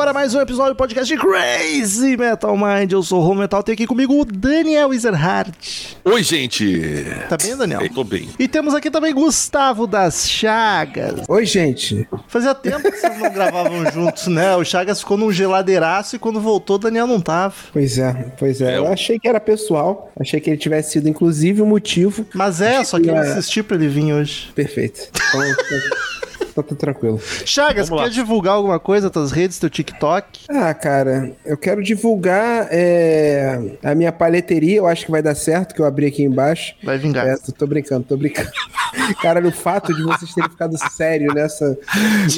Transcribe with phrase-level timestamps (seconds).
[0.00, 2.90] agora mais um episódio do podcast de Crazy Metal Mind.
[2.90, 5.98] Eu sou o Home Metal, tem aqui comigo o Daniel Ezerhardt.
[6.02, 7.04] Oi, gente.
[7.28, 7.82] Tá bem, Daniel?
[7.82, 8.30] Eu tô bem.
[8.38, 11.20] E temos aqui também Gustavo das Chagas.
[11.28, 12.08] Oi, gente.
[12.28, 14.56] Fazia tempo que vocês não gravavam juntos, né?
[14.56, 17.54] O Chagas ficou num geladeiraço e quando voltou, o Daniel não tava.
[17.70, 18.76] Pois é, pois é.
[18.76, 20.10] É, Eu o- achei que era pessoal.
[20.18, 22.24] Achei que ele tivesse sido, inclusive, o motivo.
[22.32, 23.32] Mas é, só que eu É.
[23.32, 24.50] insisti pra ele vir hoje.
[24.54, 25.08] Perfeito.
[25.14, 25.40] Então,
[26.54, 27.20] tá, tudo tranquilo.
[27.44, 28.08] Chagas, Vamos lá.
[28.08, 30.44] quer divulgar alguma coisa, tuas redes, teu TikTok?
[30.50, 34.78] Ah, cara, eu quero divulgar é, a minha palheteria.
[34.78, 36.74] Eu acho que vai dar certo, que eu abri aqui embaixo.
[36.82, 37.26] Vai vingar.
[37.26, 38.50] É, tô brincando, tô brincando.
[39.22, 41.78] Cara, o fato de vocês terem ficado sério nessa.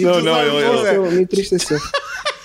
[0.01, 1.79] Não, não, eu- eu- eu- Me entristeceu.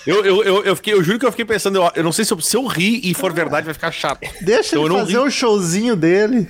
[0.06, 2.24] Eu, eu, eu, eu fiquei, eu juro que eu fiquei pensando, eu, eu não sei
[2.24, 4.20] se eu, se eu rir e for verdade vai ficar chato.
[4.40, 5.18] Deixa Então ele eu não fazer ri.
[5.18, 6.48] o showzinho dele.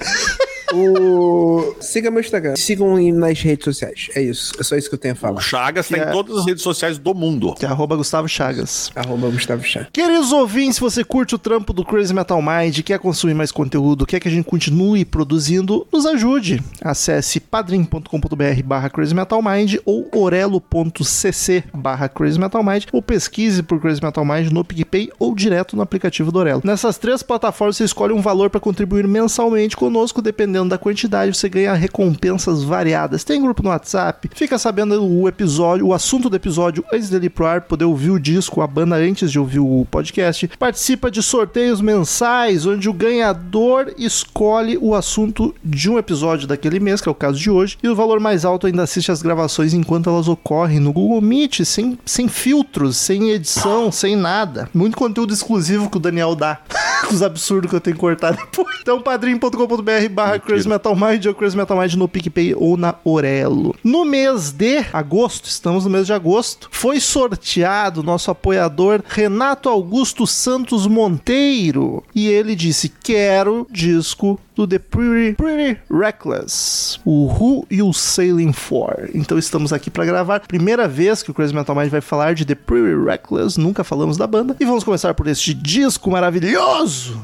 [0.75, 1.75] O...
[1.81, 2.55] Siga meu Instagram.
[2.57, 4.09] Sigam nas redes sociais.
[4.15, 4.53] É isso.
[4.59, 5.41] É só isso que eu tenho a O falar.
[5.41, 7.55] Chagas tá Que é- em todas as redes sociais do mundo.
[7.55, 8.91] Que é arroba Gustavo Chagas.
[8.95, 9.87] Arroba Gustavo Chá.
[9.93, 14.05] Queridos ouvintes, se você curte o trampo do Crazy Metal Mind, quer consumir mais conteúdo,
[14.07, 16.61] quer que a gente continue produzindo, nos ajude.
[16.83, 23.81] Acesse padrim.com.br barra Crazy Metal Mind ou orelo.cc barra Crazy Metal Mind ou pesquise por
[23.81, 26.61] Crazy Metal Mind no PicPay ou direto no aplicativo do Orelo.
[26.65, 31.49] Nessas três plataformas você escolhe um valor para contribuir mensalmente conosco, dependendo da quantidade, você
[31.49, 33.25] ganha recompensas variadas.
[33.25, 37.31] Tem grupo no WhatsApp, fica sabendo o episódio, o assunto do episódio antes dele ir
[37.31, 40.49] pro ar, poder ouvir o disco, a banda antes de ouvir o podcast.
[40.59, 47.01] Participa de sorteios mensais, onde o ganhador escolhe o assunto de um episódio daquele mês,
[47.01, 49.75] que é o caso de hoje, e o valor mais alto ainda assiste as gravações
[49.75, 54.69] enquanto elas ocorrem no Google Meet, sem, sem filtros, sem edição, sem nada.
[54.73, 56.61] Muito conteúdo exclusivo que o Daniel dá.
[57.11, 58.77] Os absurdos que eu tenho que cortar depois.
[58.81, 63.77] Então, padrim.com.br barra Crazy Metal Mind ou Crazy Metal Mind no PicPay ou na Orelo.
[63.85, 70.27] No mês de agosto, estamos no mês de agosto, foi sorteado nosso apoiador Renato Augusto
[70.27, 72.03] Santos Monteiro.
[72.15, 79.11] E ele disse: Quero disco do The Pretty, Pretty Reckless, o Who You Sailing For.
[79.15, 80.41] Então estamos aqui para gravar.
[80.41, 84.17] Primeira vez que o Crazy Metal Mind vai falar de The Pretty Reckless, nunca falamos
[84.17, 84.57] da banda.
[84.59, 87.21] E vamos começar por este disco maravilhoso.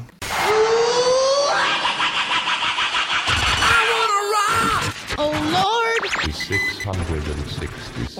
[6.45, 8.15] 666.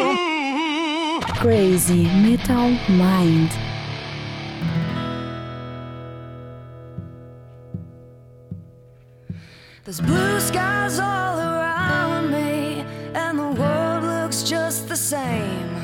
[0.00, 1.20] Mm-hmm.
[1.40, 3.50] Crazy Metal Mind.
[9.84, 15.76] There's blue skies all around me, and the world looks just the same.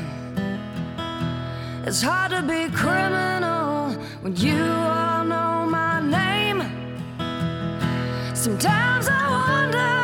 [1.85, 6.61] It's hard to be criminal when you all know my name.
[8.35, 9.94] Sometimes I wonder, and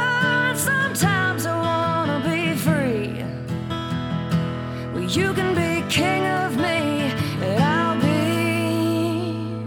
[0.66, 3.23] sometimes I wanna be free.
[4.94, 7.11] Well, you can be king of me,
[7.41, 9.57] and I'll be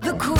[0.00, 0.34] the queen.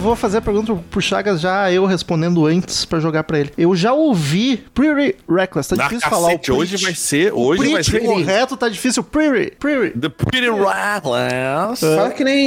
[0.00, 3.52] Vou fazer a pergunta pro Chagas já eu respondendo antes pra jogar pra ele.
[3.58, 5.70] Eu já ouvi Pretty Reckless.
[5.70, 6.84] Tá Na difícil falar o cacete, hoje pretty.
[6.84, 9.02] vai ser, hoje vai Pretty ser correto, tá difícil.
[9.02, 9.98] Pretty, pretty.
[9.98, 11.80] The Pretty Reckless.
[11.80, 12.38] Fala que nem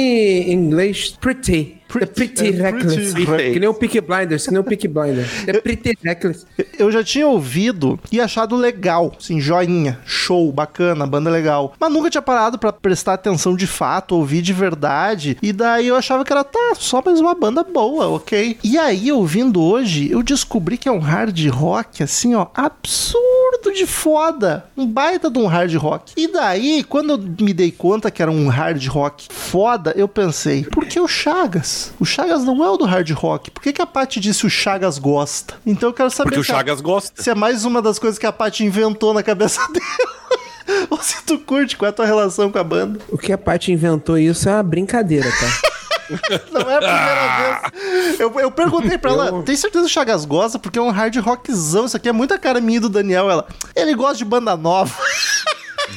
[0.48, 1.79] em inglês pretty.
[1.98, 3.12] The pretty é, reckless.
[3.12, 5.28] pretty Que nem o Peaky Blinders, que nem o Peaky Blinders.
[5.44, 6.46] The pretty reckless.
[6.78, 11.74] Eu já tinha ouvido e achado legal, assim, joinha, show, bacana, banda legal.
[11.78, 15.36] Mas nunca tinha parado pra prestar atenção de fato, ouvir de verdade.
[15.42, 18.58] E daí eu achava que era, tá, só mais uma banda boa, ok?
[18.62, 23.86] E aí, ouvindo hoje, eu descobri que é um hard rock, assim, ó, absurdo de
[23.86, 24.64] foda.
[24.76, 26.12] Um baita de um hard rock.
[26.16, 30.64] E daí, quando eu me dei conta que era um hard rock foda, eu pensei,
[30.64, 31.79] por que o Chagas?
[31.98, 33.50] O Chagas não é o do hard rock.
[33.50, 35.54] Por que, que a Paty disse o Chagas gosta?
[35.66, 37.22] Então eu quero saber Porque o se a- Chagas gosta.
[37.22, 40.86] se é mais uma das coisas que a Paty inventou na cabeça dela.
[40.90, 43.00] Ou se tu curte, qual é a tua relação com a banda?
[43.08, 45.70] O que a Paty inventou isso é uma brincadeira, tá?
[46.50, 47.70] Não é a primeira
[48.10, 48.20] vez.
[48.20, 50.58] Eu, eu perguntei pra ela, tem certeza que o Chagas gosta?
[50.58, 51.86] Porque é um hard rockzão.
[51.86, 53.30] Isso aqui é muita cara minha do Daniel.
[53.30, 54.92] Ela, ele gosta de banda nova.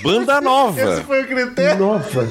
[0.03, 1.01] Banda Esse nova.
[1.07, 1.79] foi o critério.
[1.79, 2.27] Nova.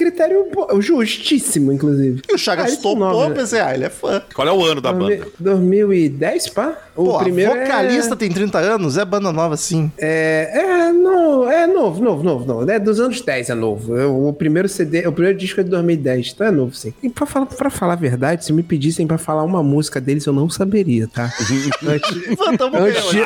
[0.00, 0.46] Critério
[0.80, 2.22] justíssimo, inclusive.
[2.26, 4.22] E o Chagas Ah, topou, pensei, ah, ele é fã.
[4.34, 5.28] Qual é o ano da Dormi- banda?
[5.38, 6.74] 2010, pá?
[6.96, 8.16] O Pô, primeiro a vocalista é...
[8.16, 9.92] tem 30 anos, é banda nova sim.
[9.98, 12.70] É, é, não, é novo, novo, novo, novo.
[12.70, 13.94] É dos anos 10, é novo.
[13.96, 16.94] Eu- o primeiro CD, o primeiro disco é de 2010, então é novo, sim.
[17.02, 20.24] E pra falar, pra falar a verdade, se me pedissem pra falar uma música deles,
[20.24, 21.30] eu não saberia, tá?
[21.86, 22.44] antes, Pô,
[22.78, 23.22] Antes de- hoje.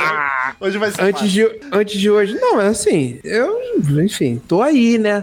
[0.61, 3.59] Hoje vai ser antes, de, antes de hoje, não, mas assim, eu,
[4.03, 5.23] enfim, tô aí, né?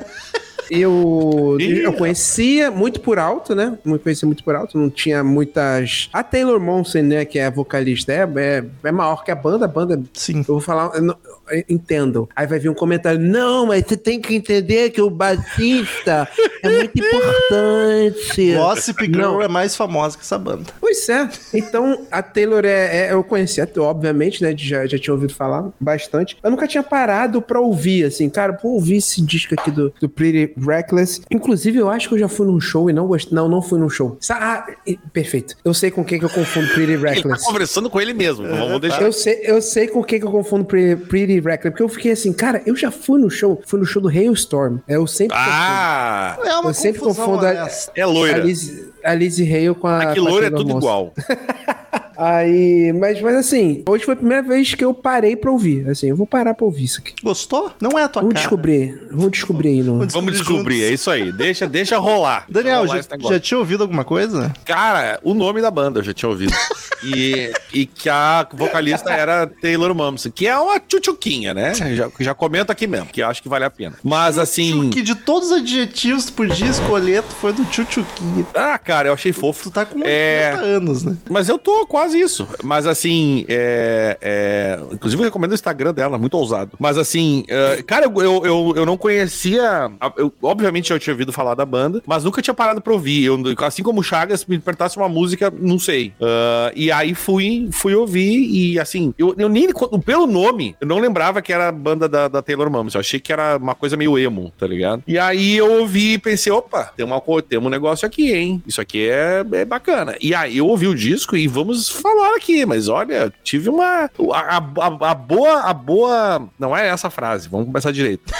[0.74, 3.78] Eu, eu conhecia muito por alto, né?
[3.86, 6.10] Eu conhecia muito por alto, não tinha muitas.
[6.14, 9.66] A Taylor Monson, né, que é a vocalista, é, é, é maior que a banda.
[9.66, 10.38] A banda Sim.
[10.40, 11.18] eu vou falar, eu não-
[11.50, 12.30] eu entendo.
[12.36, 16.28] Aí vai vir um comentário: não, mas você tem que entender que o baixista
[16.64, 18.54] é muito importante.
[18.56, 19.42] Gossip Girl Não.
[19.42, 20.72] é mais famosa que essa banda.
[20.80, 21.30] Pois é.
[21.54, 24.54] Então, a Taylor é, é- eu conhecia, obviamente, né?
[24.58, 26.38] Já, já tinha ouvido falar bastante.
[26.44, 30.08] Eu nunca tinha parado pra ouvir, assim, cara, pô, ouvir esse disco aqui do, do
[30.08, 31.22] Pretty Reckless.
[31.32, 33.34] Inclusive, eu acho que eu já fui num show e não gostei.
[33.36, 34.18] Não, não fui num show.
[34.20, 34.66] Sa- Ah,
[35.14, 35.56] perfeito.
[35.64, 37.46] Eu sei com quem que eu confundo Pretty Ele tá Reckless.
[37.46, 38.48] conversando com ele mesmo.
[38.48, 39.02] Vamos deixar.
[39.02, 42.12] Eu sei, eu sei com quem que eu confundo Pretty, Pretty Reckless, porque eu fiquei
[42.12, 44.78] assim, cara, eu já fui no show, fui no show do Hailstorm.
[44.88, 46.38] Eu sempre Ah!
[46.44, 47.50] É uma Eu sempre confundo a-.
[47.54, 48.38] É confundo a loira.
[48.40, 50.00] Liz, a Lizzie Hale com a.
[50.04, 51.14] Aqui loira é tudo igual.
[52.22, 55.90] Aí, mas, mas assim, hoje foi a primeira vez que eu parei pra ouvir.
[55.90, 57.14] Assim, eu vou parar pra ouvir isso aqui.
[57.24, 57.72] Gostou?
[57.82, 58.44] Não é a tua Vamos cara.
[58.44, 60.08] descobrir, vamos descobrir aí no.
[60.08, 61.32] Vamos descobrir, é isso aí.
[61.32, 62.46] Deixa, deixa rolar.
[62.50, 64.54] Daniel, Rolar já, já tinha ouvido alguma coisa?
[64.66, 66.54] Cara, o nome da banda eu já tinha ouvido.
[67.04, 71.74] E, e que a vocalista era Taylor Momsen, que é uma tchutchuquinha, né?
[71.74, 73.96] Já, já comento aqui mesmo, que eu acho que vale a pena.
[74.04, 74.92] Mas assim.
[74.92, 78.46] Que de todos os adjetivos que podia escolher, tu foi do tchutchuquinha.
[78.54, 79.64] Ah, cara, eu achei fofo.
[79.64, 80.52] Tu tá com É.
[80.54, 81.18] 80 anos, né?
[81.28, 82.48] Mas eu tô quase isso.
[82.64, 86.72] Mas assim, é, é, inclusive eu recomendo o Instagram dela, muito ousado.
[86.80, 89.92] Mas assim, é, cara, eu, eu, eu, não conhecia.
[90.18, 93.24] eu- obviamente eu tinha ouvido falar da banda, mas nunca tinha parado pra ouvir.
[93.26, 96.14] Eu, assim como o Chagas me perguntasse uma música, não sei.
[96.22, 99.70] Ah, e aí fui, fui ouvir e assim, eu, eu nem.
[100.06, 102.94] Pelo nome, eu não lembrava que era a banda da, da Taylor Mames.
[102.94, 105.04] Eu achei que era uma coisa meio emo, tá ligado?
[105.08, 108.62] E aí eu ouvi e pensei, opa, tem, uma, tem um negócio aqui, hein?
[108.68, 110.16] Isso aqui é, é bacana.
[110.22, 114.10] E aí eu ouvi o disco e vamos falar aqui, mas olha, tive uma.
[114.34, 115.62] A, a- a- a boa.
[115.62, 116.50] A boa.
[116.60, 118.34] Não é essa frase, vamos começar direito.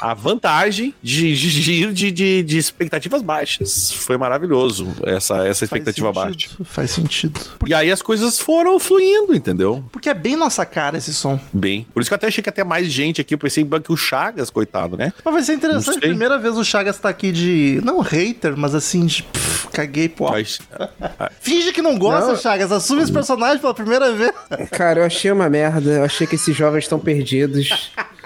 [0.00, 3.90] A vantagem de, de, de ir de, de, de expectativas baixas.
[3.92, 6.48] Foi maravilhoso essa, essa expectativa faz baixa.
[6.48, 7.40] sentido, Faz sentido.
[7.66, 9.82] E aí as coisas foram fluindo, entendeu?
[9.90, 11.40] Porque é bem nossa cara esse som.
[11.50, 11.86] Bem.
[11.94, 13.32] Por isso que eu até achei que ia ter mais gente aqui.
[13.34, 15.12] Eu pensei que o Chagas, coitado, né?
[15.24, 15.98] Mas vai ser Não interessante.
[16.00, 17.80] Primeira vez o Chagas tá aqui de.
[17.82, 19.22] Não hater, mas assim, de.
[19.22, 20.28] pff, caguei, pô.
[20.30, 20.60] Mas-
[21.40, 22.36] Finge que não gosta, Não.
[22.36, 22.70] Chagas.
[22.70, 24.32] Assume esse personagem pela primeira vez.
[24.70, 25.90] Cara, eu achei uma merda.
[25.90, 27.92] Eu achei que esses jovens estão perdidos.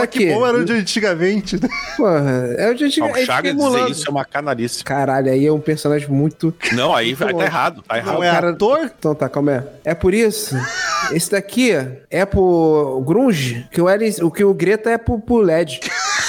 [0.00, 0.26] Aqui.
[0.26, 1.68] Que bom era o de antigamente, né?
[1.96, 4.84] Porra, é o de Não, o é Chagas dizer isso é uma canalice.
[4.84, 6.54] Caralho, aí é um personagem muito.
[6.72, 7.82] Não, aí vai tá errado.
[7.82, 8.14] Tá errado.
[8.14, 8.90] Não é cara- ator?
[8.98, 9.62] Então tá, calma aí.
[9.84, 10.54] É por isso.
[11.12, 11.72] Esse daqui
[12.10, 15.80] é pro Grunge, que o, Alice, o que o Greta é pro, pro LED.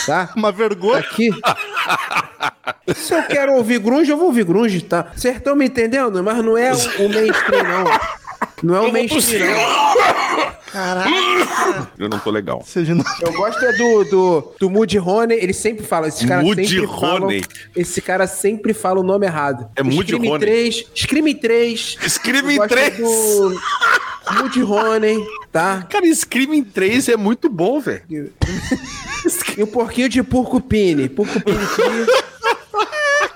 [0.06, 0.30] Tá?
[0.35, 1.00] Uma vergonha.
[1.00, 1.30] Aqui.
[2.95, 5.12] Se eu quero ouvir grunge, eu vou ouvir grunge, tá?
[5.15, 6.24] Vocês estão me entendendo?
[6.24, 8.00] Mas não é o, o mainstream, não.
[8.63, 10.59] Não é o mainstream, não.
[10.71, 11.09] Caraca.
[11.97, 12.63] Eu não tô legal.
[12.65, 13.04] Seja não.
[13.21, 16.87] Eu gosto é do, do, do Moody Honey, ele sempre fala, esses caras Moody sempre
[16.87, 17.44] falam, Honey.
[17.75, 19.69] esse cara sempre fala o nome errado.
[19.75, 20.40] É Moody Scream Honey.
[20.40, 21.97] 3, Scream 3.
[22.07, 22.97] Scream Eu gosto 3.
[24.64, 25.83] Honey, tá?
[25.90, 28.04] Cara, Screaming 3 é muito bom, velho.
[29.57, 32.07] E um porquinho de Porcupine, Porcupine 3.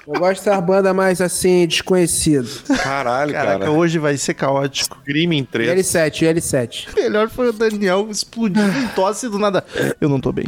[0.06, 2.48] Eu gosto dessas bandas mais assim, desconhecido.
[2.84, 3.72] Caralho, Caraca, cara.
[3.72, 4.98] hoje vai ser caótico.
[5.02, 5.80] Screaming 3.
[5.80, 6.88] L7, L7.
[6.96, 9.64] Melhor foi o Daniel explodir em tosse do nada.
[10.02, 10.46] Eu não tô bem.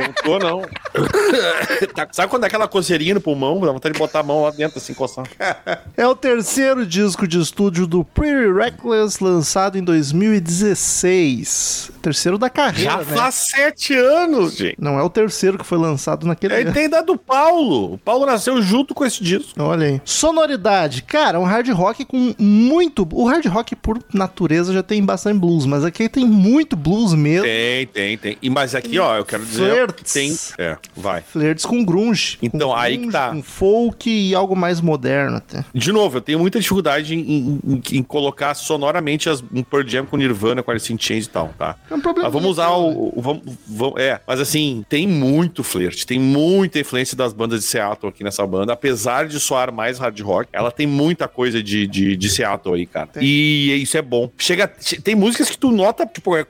[0.00, 0.62] Não tô, não.
[1.94, 3.60] Tá- Sabe quando é aquela coceirinha no pulmão?
[3.60, 5.24] Dá vontade de botar a mão lá dentro, assim, coçar.
[5.96, 11.92] É o terceiro disco de estúdio do Pretty Reckless, lançado em 2016.
[12.02, 13.04] Terceiro da carreira, Já né?
[13.04, 14.76] faz sete anos, gente.
[14.78, 16.72] Não é o terceiro que foi lançado naquele Aí ano.
[16.72, 17.94] tem da do Paulo.
[17.94, 19.52] O Paulo nasceu junto com esse disco.
[19.62, 20.02] Olha aí.
[20.04, 21.02] Sonoridade.
[21.02, 23.06] Cara, um hard rock com muito...
[23.12, 27.44] O hard rock, por natureza, já tem bastante blues, mas aqui tem muito blues mesmo.
[27.44, 28.38] Tem, tem, tem.
[28.42, 30.12] E, mas aqui, ó, eu quero dizer Flirts.
[30.12, 31.22] tem, é, Vai.
[31.22, 32.38] Flertes com grunge.
[32.42, 33.30] Então, com aí que tá.
[33.30, 35.64] Com folk e algo mais moderno até.
[35.74, 40.06] De novo, eu tenho muita dificuldade em, em- em- colocar sonoramente as, um Pearl Jam
[40.06, 41.76] com Nirvana, com Alice in Chains e tal, tá?
[41.90, 42.28] É um problema.
[42.28, 43.14] Mas vamos usar o.
[43.16, 47.66] o- vamos, vamos- é, mas assim, tem muito flerte, tem muita influência das bandas de
[47.66, 48.72] Seattle aqui nessa banda.
[48.72, 52.86] Apesar de soar mais hard rock, ela tem muita coisa de, de, de Seattle aí,
[52.86, 53.08] cara.
[53.20, 54.30] E isso é bom.
[54.38, 54.70] Chega.
[54.80, 56.44] che- Tem músicas que tu nota, tipo, é,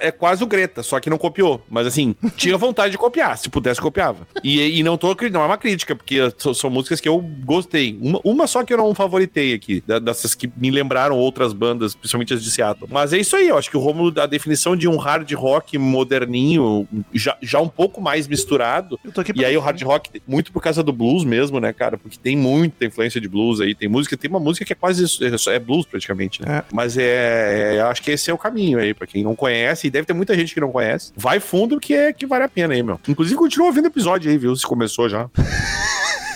[0.00, 1.62] é quase o Greta, só que não copiou.
[1.68, 3.36] Mas assim, tinha vontade de copiar.
[3.38, 4.26] Se pudesse, copiava.
[4.42, 7.98] E, e não tô não é uma crítica, porque são, são músicas que eu gostei.
[8.00, 12.34] Uma, uma só que eu não favoritei aqui, dessas que me lembraram outras bandas, principalmente
[12.34, 12.88] as de Seattle.
[12.90, 15.76] Mas é isso aí, eu acho que o Romulo, a definição de um hard rock
[15.78, 18.98] moderninho, já, já um pouco mais misturado.
[19.04, 21.72] Eu tô aqui E aí o hard rock, muito por causa do blues mesmo, né,
[21.72, 21.98] cara?
[21.98, 23.74] Porque tem muita influência de blues aí.
[23.74, 26.58] Tem música, tem uma música que é quase isso, é, é blues praticamente, né?
[26.58, 26.64] É.
[26.72, 29.90] Mas é, é- acho que esse é o caminho aí, pra quem não conhece, e
[29.90, 31.12] deve ter muita gente que não conhece.
[31.16, 33.00] Vai fundo que é que vale a pena aí, meu.
[33.08, 34.54] Inclusive, continua ouvindo o episódio aí, viu?
[34.54, 35.28] Se começou já.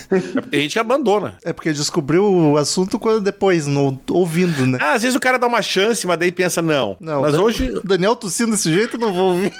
[0.07, 1.35] É porque tem gente abandona.
[1.43, 4.77] É porque descobriu o assunto quando depois, no, ouvindo, né?
[4.79, 6.95] Ah, às vezes o cara dá uma chance, mas daí pensa, não.
[6.99, 7.81] Não, mas Dan- hoje.
[7.83, 9.51] Daniel tossindo desse jeito, eu não vou ouvir.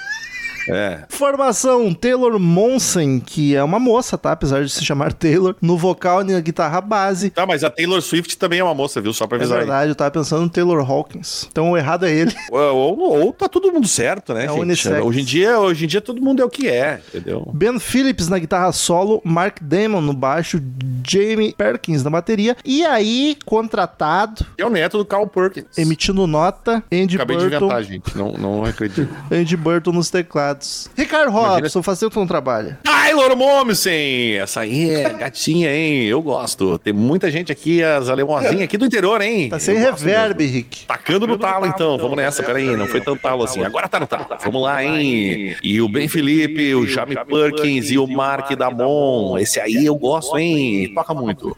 [0.68, 1.00] É.
[1.08, 4.32] Formação Taylor Monsen, que é uma moça, tá?
[4.32, 7.30] Apesar de se chamar Taylor, no vocal e na guitarra base.
[7.30, 9.12] Tá, mas a Taylor Swift também é uma moça, viu?
[9.12, 9.64] Só pra É avisar aí.
[9.64, 11.46] verdade, eu tava pensando no Taylor Hawkins.
[11.50, 12.32] Então o errado é ele.
[12.50, 14.60] Ou, ou, ou tá todo mundo certo, né, É gente?
[14.60, 15.04] unissex.
[15.04, 17.48] Hoje em, dia, hoje em dia todo mundo é o que é, entendeu?
[17.52, 20.60] Ben Phillips na guitarra solo, Mark Damon no baixo,
[21.06, 22.56] Jamie Perkins na bateria.
[22.64, 25.76] E aí, contratado, É o neto do Carl Perkins.
[25.76, 27.56] emitindo nota, Andy Acabei de Burton.
[27.66, 28.16] inventar, gente.
[28.16, 29.08] Não, não acredito.
[29.30, 30.55] Andy Burton nos teclados.
[30.96, 32.78] Ricardo Robson, faz tempo que não trabalha.
[32.82, 34.36] Taylor Momsen!
[34.36, 36.04] Essa aí é gatinha, hein?
[36.04, 36.78] Eu gosto.
[36.78, 39.48] Tem muita gente aqui, as alemãozinhas aqui do interior, hein?
[39.48, 40.54] Tá sem reverb, mesmo.
[40.56, 40.86] Rick.
[40.86, 41.96] Tacando no talo, então.
[41.98, 42.76] Vamos nessa, peraí.
[42.76, 43.62] Não foi tão talo assim.
[43.64, 44.26] Agora tá no talo.
[44.42, 45.56] Vamos lá, hein?
[45.62, 49.38] E o Ben Felipe, o Jamie Perkins e o Mark Damon.
[49.38, 50.92] Esse aí eu gosto, hein?
[50.94, 51.56] Toca muito.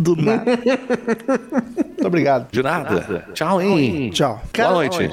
[0.00, 0.44] Do nada.
[1.76, 2.50] Muito obrigado.
[2.50, 3.26] De nada.
[3.34, 4.10] Tchau, hein?
[4.10, 4.40] Tchau.
[4.56, 5.10] Boa noite.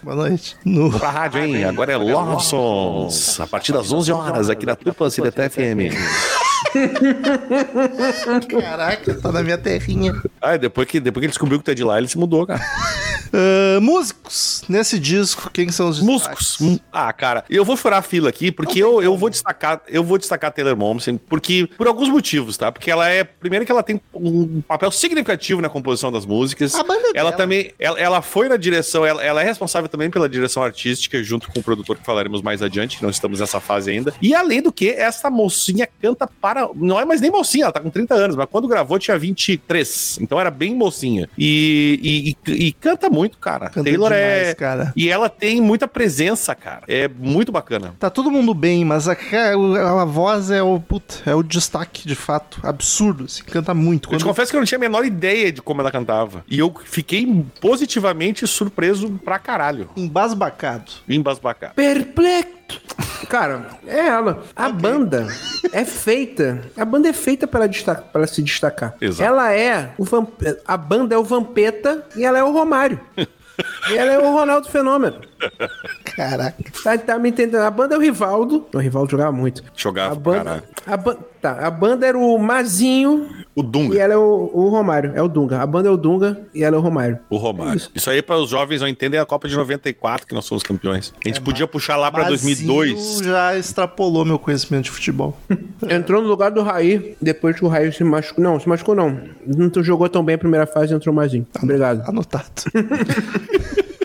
[0.00, 0.56] Boa noite.
[0.64, 0.96] No...
[0.96, 1.64] Pra rádio, hein?
[1.64, 3.40] Agora é Love Songs.
[3.40, 5.92] A partir das 11 horas, aqui na Tupa CDT FM.
[8.60, 10.14] Caraca, tá na minha terrinha.
[10.40, 12.62] Ah, depois que, depois que ele descobriu que tá de lá, ele se mudou, cara.
[13.32, 14.62] Ah, músicos.
[14.68, 16.60] Nesse disco, quem são os Músicos.
[16.60, 20.02] Hum, Ah, cara, eu vou furar a fila aqui, porque eu, eu vou destacar, eu
[20.04, 22.70] vou destacar a Taylor Momsen, porque por alguns motivos, tá?
[22.72, 26.74] Porque ela é, primeiro que ela tem um papel significativo na composição das músicas.
[26.74, 27.32] A banda ela dela.
[27.32, 31.50] também, ela, ela foi na direção, ela, ela é responsável também pela direção artística, junto
[31.50, 34.12] com o produtor que falaremos mais adiante, que não estamos nessa fase ainda.
[34.22, 37.80] E além do que, essa mocinha canta para, não é mais nem mocinha, ela tá
[37.80, 41.28] com 30 anos, mas quando gravou tinha 23, então era bem mocinha.
[41.36, 43.70] E, e, e- e canta muito, cara.
[43.70, 44.92] Canta Taylor demais, é, cara.
[44.94, 46.82] e ela tem muita presença, cara.
[46.86, 47.94] É muito bacana.
[47.98, 52.06] Tá todo mundo bem, mas a, a, a voz é o, puta, é o destaque,
[52.06, 52.60] de fato.
[52.62, 54.06] Absurdo, assim, canta muito.
[54.08, 56.44] Eu te Quando- confesso que eu não tinha a menor ideia de como ela cantava.
[56.48, 59.88] E eu fiquei positivamente surpreso pra caralho.
[59.96, 60.92] Embasbacado.
[61.08, 61.74] Embasbacado.
[61.74, 62.57] Perplexo.
[63.28, 64.42] Cara, é ela.
[64.56, 65.26] A banda
[65.72, 66.62] é feita.
[66.76, 68.94] A banda é feita para, destacar, para se destacar.
[69.00, 69.22] Exato.
[69.22, 70.40] Ela é o Vamp...
[70.66, 72.98] A banda é o Vampeta e ela é o Romário.
[73.90, 75.20] e ela é o Ronaldo Fenômeno.
[76.16, 76.56] Caraca.
[76.82, 77.56] Tá, tá me entendendo?
[77.62, 78.66] A banda é o Rivaldo.
[78.74, 79.62] O Rivaldo jogava muito.
[79.76, 80.62] Jogava A banda, caralho.
[80.86, 83.98] a, ban- tá, a banda era o Mazinho O e Dunga.
[83.98, 85.12] ela é o, o Romário.
[85.14, 85.60] É o Dunga.
[85.60, 87.18] A banda é o Dunga e ela é o Romário.
[87.30, 87.76] O Romário.
[87.76, 87.90] Isso.
[87.94, 90.62] Isso aí para os jovens não entendem é a Copa de 94 que nós somos
[90.62, 91.12] campeões.
[91.24, 93.18] A gente É, podia puxar lá pra Mazinho 2002.
[93.24, 95.36] já extrapolou meu conhecimento de futebol.
[95.88, 98.42] Entrou no lugar do Raí, depois que o Raí se machucou.
[98.42, 99.20] Não, se machucou não.
[99.46, 101.46] Não jogou tão bem a primeira fase, entrou o Mazinho.
[101.62, 102.08] Obrigado.
[102.08, 102.44] Anotado.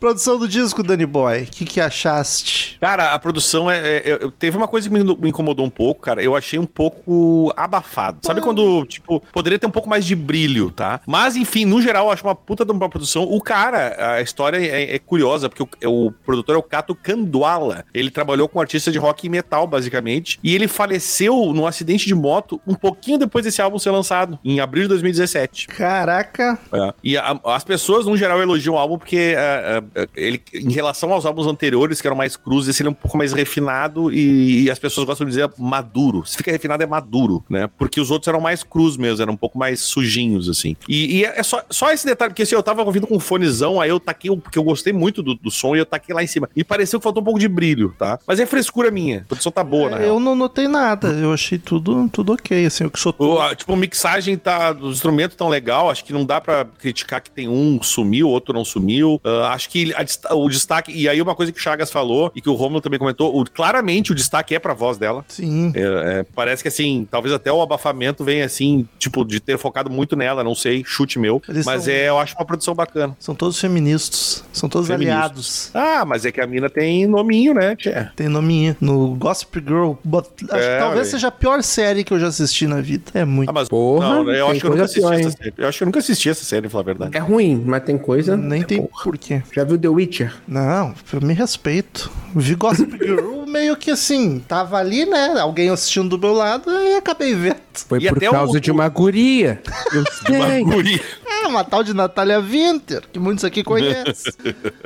[0.00, 1.42] Produção do disco, Danny Boy.
[1.42, 2.76] O que, que achaste?
[2.80, 6.00] Cara, a produção é, é- é- Teve uma coisa que me, me incomodou um pouco,
[6.02, 6.22] cara.
[6.22, 8.18] Eu achei um pouco abafado.
[8.22, 11.00] Sabe quando, tipo, poderia ter um pouco mais de brilho, tá?
[11.06, 13.24] Mas, enfim, no geral, eu acho uma puta de uma produção.
[13.24, 17.84] O cara, a história é, é curiosa, porque o, o produtor é o Kato Kanduala.
[17.92, 20.38] Ele trabalhou com artista de rock e metal, basicamente.
[20.42, 24.60] E ele faleceu num acidente de moto um pouquinho depois desse álbum ser lançado, em
[24.60, 25.66] abril de 2017.
[25.68, 26.58] Caraca.
[26.72, 26.94] É.
[27.02, 29.82] E a- as pessoas, no geral, elogiam o álbum porque é, é,
[30.14, 33.16] ele, em relação aos álbuns anteriores, que eram mais crus, esse ele é um pouco
[33.16, 36.24] mais refinado e, e as pessoas gostam de dizer maduro.
[36.26, 37.68] Se fica refinado, é maduro, né?
[37.78, 40.76] Porque os outros eram mais crus mesmo, eram um pouco mais sujinhos, assim.
[40.88, 43.80] E, e é só, só esse detalhe, porque assim, eu tava ouvindo com um fonezão,
[43.80, 46.26] aí eu taquei, porque eu gostei muito do, do som e eu taquei lá em
[46.26, 46.48] cima.
[46.54, 48.18] E pareceu que faltou um pouco de brilho, tá?
[48.26, 49.18] Mas é frescura minha.
[49.18, 50.02] A produção tá boa, real.
[50.02, 51.08] Eu não notei nada.
[51.08, 52.84] Eu achei tudo, tudo ok, assim.
[52.84, 56.24] Eu que sou O, tipo, a mixagem tá, dos instrumentos tão legal, acho que não
[56.24, 59.20] dá pra criticar que tem um sumiu, outro não sumiu.
[59.24, 59.94] Ah, acho que que
[60.28, 60.92] a o destaque.
[60.92, 63.44] E aí, uma coisa que o Chagas falou e que o Romulo também comentou: o-
[63.48, 65.24] claramente o destaque é pra voz dela.
[65.28, 65.72] Sim.
[65.74, 65.80] É,
[66.20, 70.16] é, parece que assim, talvez até o abafamento venha assim, tipo, de ter focado muito
[70.16, 71.42] nela, não sei, chute meu.
[71.48, 73.16] Eles mas são- é, eu acho uma produção bacana.
[73.18, 74.44] São todos feministas.
[74.52, 75.16] São todos Feministas.
[75.18, 75.70] aliados.
[75.74, 78.06] Ah, mas é que a mina tem nominho, né, Tchê?
[78.16, 78.76] Tem nominho.
[78.80, 79.92] No Gossip Girl.
[80.04, 83.04] but- É, talvez seja a pior série que eu já assisti na vida.
[83.14, 83.48] É muito.
[83.48, 85.54] Ah, mas Porra, não, eu tem acho que eu nunca assisti pior, essa série.
[85.58, 87.16] Eu acho que eu nunca assisti essa série, pra falar a verdade.
[87.16, 88.36] É ruim, mas tem coisa.
[88.36, 89.04] Nem tem Porra.
[89.04, 89.42] porquê.
[89.52, 90.34] Já viu The Witcher?
[90.46, 92.10] Não, eu me respeito.
[92.34, 95.34] Vi Gossip Girl meio que assim, tava ali, né?
[95.40, 97.56] Alguém assistindo do meu lado e acabei vendo.
[97.88, 99.62] Foi E por causa o- de uma guria.
[99.92, 100.62] Eu sei.
[100.64, 101.00] Guri.
[101.26, 104.32] É, uma tal de Natália Winter, que muitos aqui conhecem.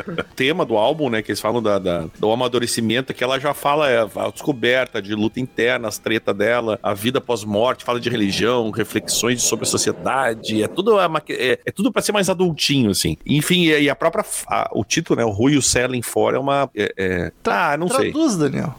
[0.06, 3.54] O tema do álbum, né, que eles falam da, da- do amadurecimento, que ela já
[3.54, 8.10] fala é, a descoberta de luta interna, as treta dela, a vida pós-morte, fala de
[8.10, 12.90] religião, reflexões sobre a sociedade, é tudo, uma- é, é tudo para ser mais adultinho,
[12.90, 13.16] assim.
[13.24, 16.34] Enfim, e, e a própria, a- o título, né, o Rui e o Selling For
[16.34, 18.74] é uma, é, é, ah, não sei, Traduz, Daniel.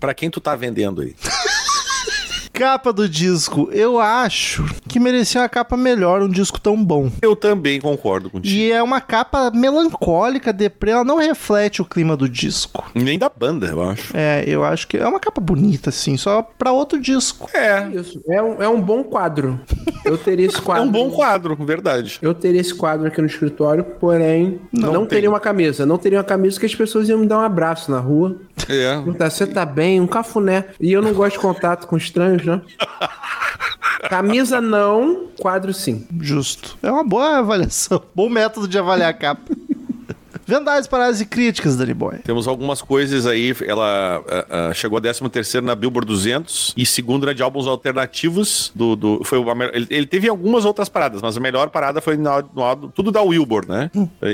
[0.00, 1.14] Pra quem tu tá vendendo aí?
[2.52, 3.70] Capa do disco.
[3.72, 7.10] Eu acho que merecia uma capa melhor, um disco tão bom.
[7.22, 8.54] Eu também concordo contigo.
[8.54, 12.84] E é uma capa melancólica, deprê, ela não reflete o clima do disco.
[12.94, 14.14] Nem da banda, eu acho.
[14.14, 17.48] É, eu acho que é uma capa bonita, assim, só pra outro disco.
[17.54, 18.22] É, Isso.
[18.28, 19.58] É um, é um bom quadro.
[20.04, 20.84] Eu teria esse é quadro.
[20.84, 22.18] um bom quadro, verdade.
[22.20, 25.86] Eu teria esse quadro aqui no escritório, porém, não, Não teria uma camisa.
[25.86, 28.36] Não teria uma camisa que as pessoas iam me dar um abraço na rua.
[28.68, 28.94] É.
[28.94, 30.00] Perguntar, você tá bem?
[30.00, 30.66] Um cafuné.
[30.80, 32.60] E eu não gosto de contato com estranhos, né?
[34.08, 36.06] Camisa não, quadro sim.
[36.20, 36.76] Justo.
[36.82, 38.02] É uma boa avaliação.
[38.14, 39.54] Bom método de avaliar a capa.
[40.46, 42.18] Vendagens, paradas e críticas, Danny Boy.
[42.24, 43.54] Temos algumas coisas aí.
[43.66, 48.72] Ela ah, ah, chegou a 13 na Billboard 200 e segunda na de álbuns alternativos.
[48.74, 52.16] Do, do, foi o, ele, ele teve algumas outras paradas, mas a melhor parada foi
[52.16, 53.90] na, no, tudo da Wilbur, né?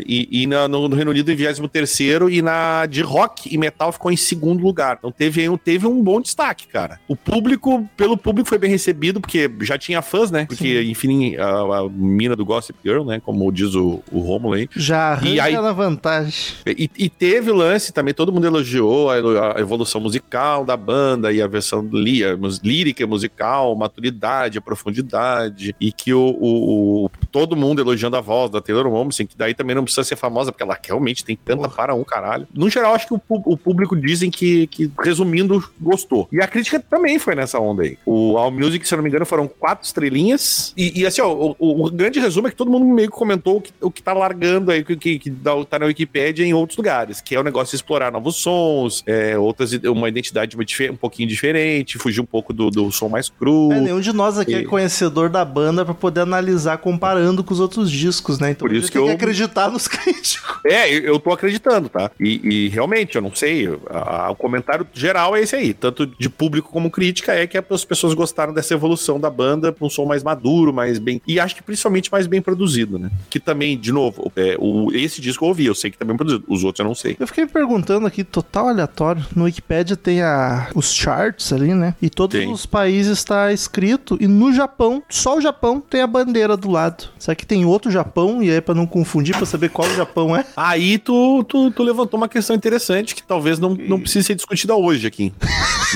[0.06, 1.98] E, e na- no, no Reino Unido em 23
[2.30, 4.96] e na de rock e metal ficou em segundo lugar.
[4.98, 6.98] Então teve, um- teve um bom destaque, cara.
[7.06, 10.46] O público, pelo público, foi bem recebido, porque já tinha fãs, né?
[10.46, 11.48] Porque, enfim, a,
[11.80, 13.20] a mina do Gossip Girl, né?
[13.24, 14.68] Como diz o, o Romulo aí.
[14.74, 15.97] Já arranca E aí- na vantagem.
[16.66, 21.32] E, e teve o lance também, todo mundo elogiou a, a evolução musical da banda
[21.32, 27.10] e a versão lí- a lírica musical, maturidade, a profundidade, e que o, o- o-
[27.30, 30.50] todo mundo elogiando a voz da Taylor Momsen, que daí também não precisa ser famosa,
[30.52, 32.46] porque ela realmente tem tanta para um caralho.
[32.54, 36.28] No geral, acho que o, o público dizem que, que, resumindo, gostou.
[36.32, 37.98] E a crítica também foi nessa onda aí.
[38.06, 41.54] O All Music, se eu não me engano, foram quatro estrelinhas, e, e assim, ó,
[41.58, 44.12] o, grande resumo é que todo mundo meio que comentou o que, o que tá
[44.12, 45.30] largando aí, que, que, que
[45.68, 49.36] tá na Wikipédia em outros lugares, que é o negócio de explorar novos sons, é,
[49.36, 53.72] outras, uma identidade uma um pouquinho diferente, fugir um pouco do, do som mais cru.
[53.72, 57.52] É, nenhum de nós aqui é E- conhecedor da banda pra poder analisar comparando com
[57.52, 58.50] os outros discos, né?
[58.50, 60.58] Então Por isso que tem que eu- acreditar nos críticos.
[60.66, 62.10] É, eu, eu tô acreditando, tá?
[62.20, 66.06] E, e realmente, eu não sei, a- a- o comentário geral é esse aí, tanto
[66.06, 69.90] de público como crítica, é que as pessoas gostaram dessa evolução da banda pra um
[69.90, 71.20] som mais maduro, mais bem.
[71.26, 73.10] E acho que principalmente mais bem produzido, né?
[73.30, 76.16] Que também, de novo, é, o, esse disco eu ouvi, eu sei que tá bem
[76.16, 77.16] produzido, os outros eu não sei.
[77.18, 79.24] Eu fiquei me perguntando aqui, total aleatório.
[79.34, 81.94] No Wikipedia tem a, os charts ali, né?
[82.00, 82.50] E todos Tem.
[82.52, 84.16] os países está escrito.
[84.20, 87.08] E no Japão, só o Japão tem a bandeira do lado.
[87.18, 88.42] Será que tem outro Japão?
[88.42, 90.44] E aí, pra não confundir, pra saber qual Japão é?
[90.56, 94.74] Aí tu, tu, tu levantou uma questão interessante que talvez não, não precise ser discutida
[94.74, 95.32] hoje aqui.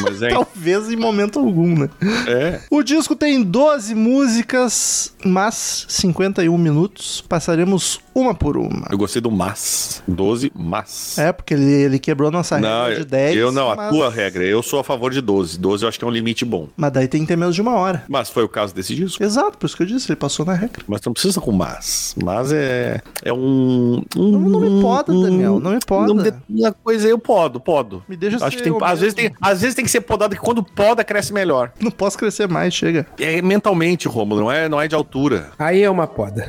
[0.03, 0.29] Mas é.
[0.33, 1.91] Talvez em momento algum, né?
[2.27, 2.61] é.
[2.71, 7.23] O disco tem 12 músicas, mas 51 minutos.
[7.29, 8.87] Passaremos uma por uma.
[8.91, 10.03] Eu gostei do mas.
[10.07, 11.19] 12, mas.
[11.19, 13.37] É, porque ele, ele quebrou nossa Não, regra de 10.
[13.37, 14.45] eu não, a mas- tua regra.
[14.45, 15.59] Eu sou a favor de 12.
[15.59, 16.69] 12 eu acho que é um limite bom.
[16.77, 18.05] Mas daí tem que ter menos de uma hora.
[18.09, 19.23] Mas foi o caso desse disco.
[19.23, 20.83] Exato, por isso que eu disse, ele passou na regra.
[20.87, 22.15] Mas tu não precisa com mas.
[22.23, 23.01] Mas é.
[23.25, 24.03] É um.
[24.17, 26.13] um Não, não me poda, Daniel, não me poda.
[26.15, 28.03] Não de- Uma coisa eu podo, podo.
[28.09, 30.35] Me deixa Acho ser que tem, às, vezes tem, às vezes tem que ser podado,
[30.35, 31.73] que quando poda, cresce melhor.
[31.81, 33.07] Não posso crescer mais, chega.
[33.19, 35.51] É mentalmente, Rômulo, não é, não é de altura.
[35.59, 36.49] Aí é uma poda.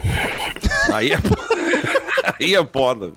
[0.92, 1.18] Aí é,
[2.40, 3.12] aí é poda.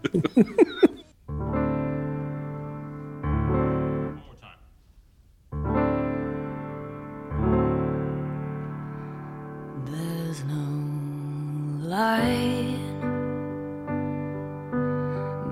[9.85, 12.77] There's no light.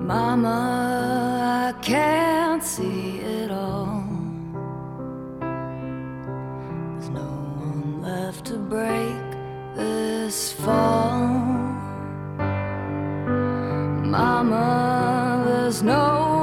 [0.01, 4.03] Mama, I can't see it all.
[5.39, 9.23] There's no one left to break
[9.75, 11.74] this fall.
[14.17, 16.34] Mama, there's no one at all.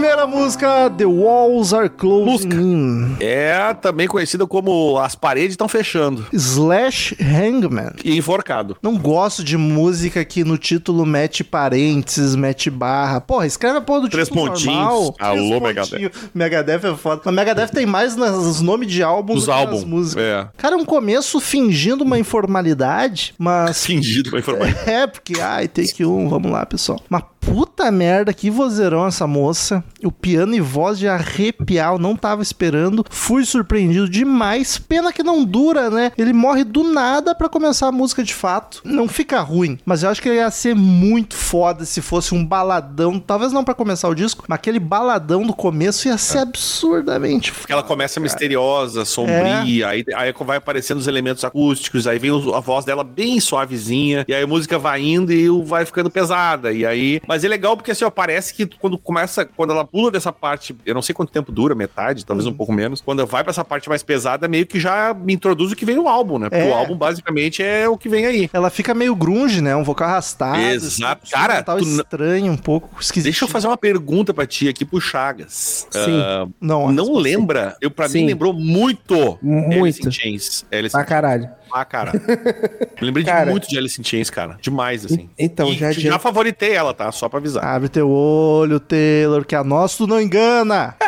[0.00, 3.16] Primeira música, The Walls Are Closing In.
[3.20, 6.26] É também conhecida como As Paredes Estão Fechando.
[6.32, 7.92] Slash Hangman.
[8.02, 8.78] E enforcado.
[8.82, 13.20] Não gosto de música que no título mete parênteses, mete barra.
[13.20, 14.74] Porra, escreve a porra do Três título pontinhos.
[14.74, 15.14] normal.
[15.18, 16.12] Alô, pontinhos.
[16.32, 17.20] Megadeth é foda.
[17.26, 19.84] Mas Megadeth tem mais nos nomes de álbum Os do que nas álbuns.
[19.84, 20.24] músicas.
[20.24, 20.48] É.
[20.56, 24.66] Cara, um começo fingindo uma informalidade, mas Fingido, vai informar.
[24.88, 26.98] é, porque, ai, take um, vamos lá, pessoal.
[27.10, 29.82] Uma puta merda, que vozeirão essa moça.
[30.04, 33.04] O piano e voz de arrepiar, eu não tava esperando.
[33.08, 34.78] Fui surpreendido demais.
[34.78, 36.12] Pena que não dura, né?
[36.16, 38.82] Ele morre do nada pra começar a música de fato.
[38.84, 42.44] Não fica ruim, mas eu acho que ele ia ser muito foda se fosse um
[42.44, 43.18] baladão.
[43.18, 47.72] Talvez não pra começar o disco, mas aquele baladão do começo ia ser absurdamente Porque
[47.72, 52.84] ela começa misteriosa, sombria, aí, aí vai aparecendo os elementos acústicos, aí vem a voz
[52.84, 56.72] dela bem suavezinha, e aí a música vai indo e vai ficando pesada.
[56.72, 57.20] E aí.
[57.30, 60.74] Mas é legal porque assim, ó, parece que quando começa, quando ela pula dessa parte,
[60.84, 63.00] eu não sei quanto tempo dura, metade, talvez um pouco menos.
[63.00, 65.94] Quando vai pra essa parte mais pesada, meio que já me introduz o que vem
[65.94, 66.50] no álbum, né?
[66.50, 66.68] Porque É.
[66.68, 68.50] o álbum basicamente é o que vem aí.
[68.52, 69.76] Ela fica meio grunge, né?
[69.76, 70.58] Um vocal arrastado.
[70.60, 71.20] Exato.
[71.22, 73.30] assim, Cara, n- estranho, um pouco esquisito.
[73.30, 75.86] Deixa eu fazer uma pergunta pra ti aqui pro Chagas.
[75.88, 76.20] Sim.
[76.20, 77.76] Ah, Não, não resposta- lembra?
[77.80, 78.22] Eu, pra Sim.
[78.22, 79.38] mim lembrou muito.
[79.40, 79.84] Muito.
[79.84, 80.66] Alice in Chains.
[80.72, 81.48] Alice Pra caralho.
[81.72, 82.12] Ah, cara.
[83.00, 83.50] Lembrei de Cara.
[83.50, 84.58] muito de Alice in Chains, cara.
[84.60, 85.28] Demais, assim.
[85.38, 87.10] Então, E já já, adianta- favoritei ela, tá?
[87.12, 87.64] Só pra avisar.
[87.64, 89.64] Abre teu olho, Taylor, que a
[89.96, 90.94] tu não engana.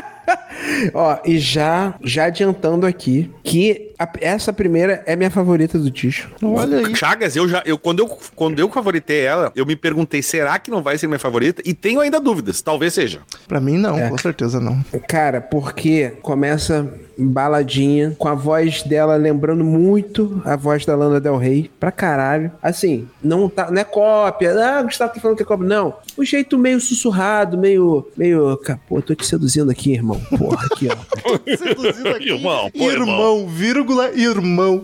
[0.95, 6.31] Ó, e já, já adiantando aqui que a- essa primeira é minha favorita do Ticho.
[6.43, 6.95] Olha aí.
[6.95, 7.63] Chagas, eu já.
[7.67, 11.07] Eu, quando, eu, quando eu favoritei ela, eu me perguntei: será que não vai ser
[11.09, 11.61] minha favorita?
[11.65, 12.63] E tenho ainda dúvidas.
[12.63, 13.21] Talvez seja.
[13.49, 14.09] Pra mim, não, É.
[14.09, 14.83] com certeza não.
[15.09, 21.37] Cara, porque começa baladinha, com a voz dela lembrando muito a voz da Lana Del
[21.37, 22.51] Rey, pra caralho.
[22.63, 25.67] Assim, não, tá, não é cópia, ah, Gustavo tá falando que é cópia.
[25.67, 30.21] Não, o jeito meio sussurrado, meio, meio, pô, eu tô te seduzindo aqui, irmão.
[30.39, 30.97] Porra, aqui, ó.
[31.57, 32.31] Seduzido aqui.
[32.33, 34.83] Irmão, pô, irmão, vírgula, irmão.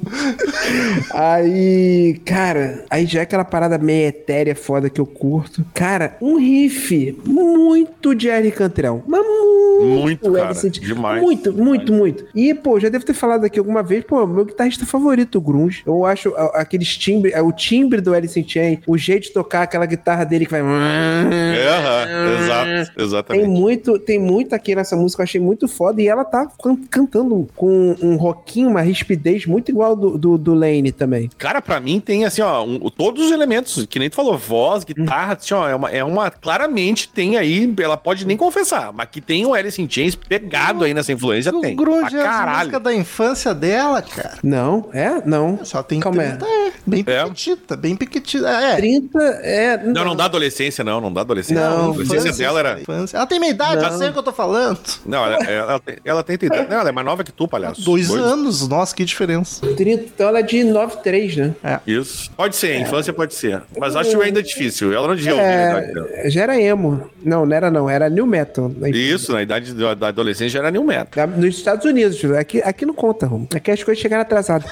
[1.13, 5.65] Aí, cara, aí já é aquela parada meio etérea foda que eu curto.
[5.75, 9.03] Cara, um riff muito de Eric Cantrell.
[9.07, 11.23] Mas muito, Muito, cara, demais.
[11.23, 12.18] Muito, muito, muito.
[12.35, 15.83] E, pô, já devo ter falado aqui alguma vez, pô, meu guitarrista favorito, o Grunge.
[15.87, 19.87] Eu acho aqueles timbre, o timbre do Alice in Chains, o jeito de tocar aquela
[19.87, 20.61] guitarra dele que vai...
[20.61, 23.49] É, exato, Tem exatamente.
[23.49, 26.01] muito, tem muito aqui nessa música, eu achei muito foda.
[26.03, 30.55] E ela tá can- cantando com um rockinho, uma rispidez muito igual do, do, do
[30.55, 31.31] Lane também.
[31.39, 34.85] Cara, pra mim tem assim, ó, um- todos os elementos, que nem tu falou, voz,
[34.85, 36.31] guitarra, assim, ó, é uma, é uma.
[36.31, 40.85] Claramente tem aí, ela pode nem confessar, mas que tem o Alice in Chains pegado
[40.85, 41.77] aí nessa influência, tem.
[41.77, 42.59] grunge Pra é a caralho.
[42.59, 44.35] música da infância dela, cara.
[44.43, 45.23] Não, é?
[45.25, 45.65] Não.
[45.65, 46.73] Só tem Calma 30, é.
[46.87, 47.23] Bem É.
[47.25, 48.49] pequitita, bem pequitita.
[48.49, 48.77] É.
[48.77, 49.77] 30 é.
[49.85, 51.63] Não, não dá adolescência, não, não dá adolescência.
[51.69, 52.81] Não, a adolescência Infância, dela era.
[52.81, 53.17] infância.
[53.17, 53.99] Ela tem minha idade, eu Não.
[53.99, 54.79] sei o que eu tô falando.
[55.07, 56.67] Não, ela, ela, tem- ela tem idade.
[56.71, 57.83] Não, ela é mais nova que tu, palhaço.
[57.83, 59.67] Dois anos, nossa, que diferença.
[59.77, 61.55] 30, então ela é de 93, né?
[61.87, 62.31] Isso.
[62.37, 63.63] Pode ser, a infância pode ser.
[63.79, 64.93] Mas acho ainda difícil.
[64.93, 66.09] Ela não devia ouvir a idade.
[66.15, 67.09] É, já era emo.
[67.23, 68.71] Não, não era não, era new metal.
[68.93, 71.27] Isso, na idade da da adolescência já era new metal.
[71.29, 71.98] Nos Estados Unidos,
[72.39, 73.49] aqui, aqui não conta, Romo.
[73.55, 74.71] Aqui as coisas chegaram atrasadas.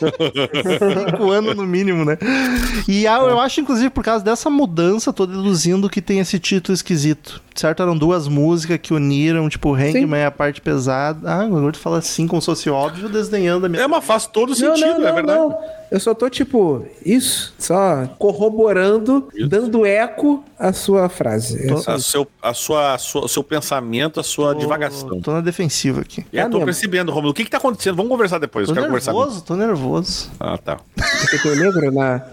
[0.00, 2.16] Cinco anos no mínimo, né?
[2.88, 6.74] E a- eu acho, inclusive, por causa dessa mudança, tô deduzindo que tem esse título
[6.74, 7.42] esquisito.
[7.54, 7.82] Certo?
[7.82, 11.30] Eram duas músicas que uniram, tipo, Hangman é a parte pesada.
[11.30, 13.82] Ah, agora tu fala assim, como se fosse óbvio, desdenhando a minha.
[13.82, 15.38] É, mas faz todo Não, sentido, não, não, é verdade.
[15.38, 15.79] não.
[15.90, 21.66] Eu só tô, tipo, isso, só corroborando, dando eco à sua frase.
[21.68, 22.10] É A isso.
[22.10, 25.20] seu, a sua, a sua- o seu pensamento, a sua divagação.
[25.20, 26.24] Tô na defensiva aqui.
[26.32, 26.66] É, Tá tô mesmo.
[26.66, 27.32] percebendo, Romulo.
[27.32, 27.96] O que que tá acontecendo?
[27.96, 28.66] Vamos conversar depois.
[28.66, 29.12] Tô eu quero conversar.
[29.12, 30.30] nervoso, tô nervoso.
[30.38, 30.78] Ah, tá.
[31.20, 32.22] Porque tem negro na.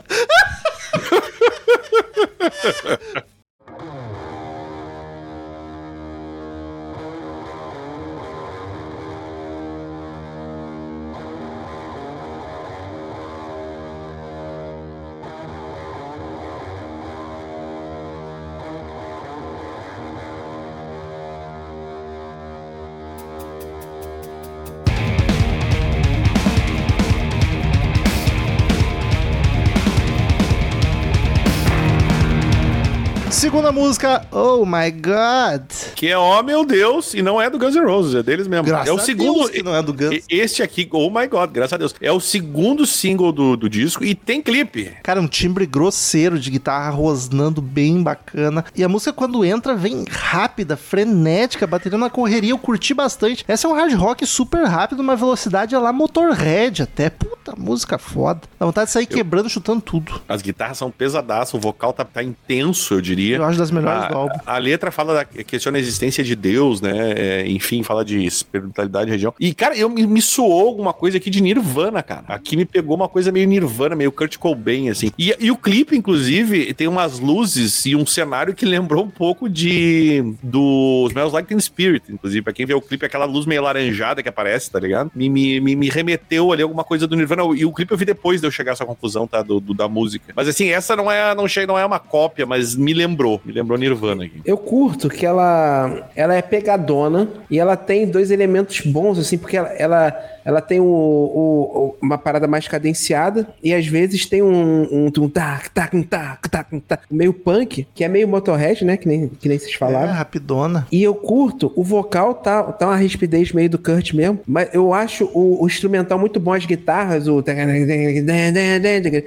[33.58, 35.64] Segunda música, Oh My God.
[35.96, 38.68] Que é, oh meu Deus, e não é do Guns N' Roses, é deles mesmo.
[38.68, 39.50] Graças é o segundo.
[39.64, 40.24] Não é do Guns.
[40.30, 41.96] Este aqui, oh my god, graças a Deus.
[42.00, 44.94] É o segundo single do, do disco e tem clipe.
[45.02, 48.64] Cara, um timbre grosseiro de guitarra rosnando bem bacana.
[48.76, 52.52] E a música, quando entra, vem rápida, frenética, bateria na correria.
[52.52, 53.44] Eu curti bastante.
[53.48, 57.10] Essa é um hard rock super rápido, uma velocidade é lá Motorhead até.
[57.10, 58.42] Puta, música foda.
[58.60, 60.22] Dá vontade de sair quebrando, chutando tudo.
[60.30, 63.38] As guitarras são pesadaças, o vocal tá, tá intenso, eu diria.
[63.38, 64.36] Eu acho das melhores a, do álbum.
[64.46, 67.14] A letra fala da, questiona a existência de Deus, né?
[67.16, 69.34] É, enfim, fala de espiritualidade, religião.
[69.40, 72.24] E, cara, eu me, me soou alguma coisa aqui de Nirvana, cara.
[72.28, 75.12] Aqui me pegou uma coisa meio Nirvana, meio Kurt Cobain, assim.
[75.18, 79.50] E, e o clipe, inclusive, tem umas luzes e um cenário que lembrou um pouco
[79.50, 82.42] de do Smells Like Teen Spirit, inclusive.
[82.42, 85.12] Pra quem vê o clipe, aquela luz meio laranjada que aparece, tá ligado?
[85.16, 87.44] Me, me, me, me remeteu ali alguma coisa do Nirvana.
[87.56, 89.42] E o clipe eu vi depois de eu chegar a essa conclusão, tá?
[89.42, 90.34] Do, do- da música.
[90.36, 93.37] Mas assim, essa não é, não, não é uma cópia, mas me lembrou.
[93.46, 94.42] Me lembrou Nirvana aqui.
[94.46, 99.58] Eu curto que ela, ela é pegadona e ela tem dois elementos bons, assim, porque
[99.58, 104.84] ela, ela, ela tem o, o- uma parada mais cadenciada e às vezes tem um,
[104.90, 108.86] um, um tac, tac, um tac, tac, um tac, meio punk, que é meio Motorhead,
[108.86, 108.96] né?
[108.96, 110.14] Que nem, que nem vocês É, falaram.
[110.14, 110.88] rapidona.
[110.92, 114.94] E eu curto, o vocal tá, tá uma rispidez meio do Kurt mesmo, mas eu
[114.94, 117.44] acho o, o instrumental muito bom, as guitarras, o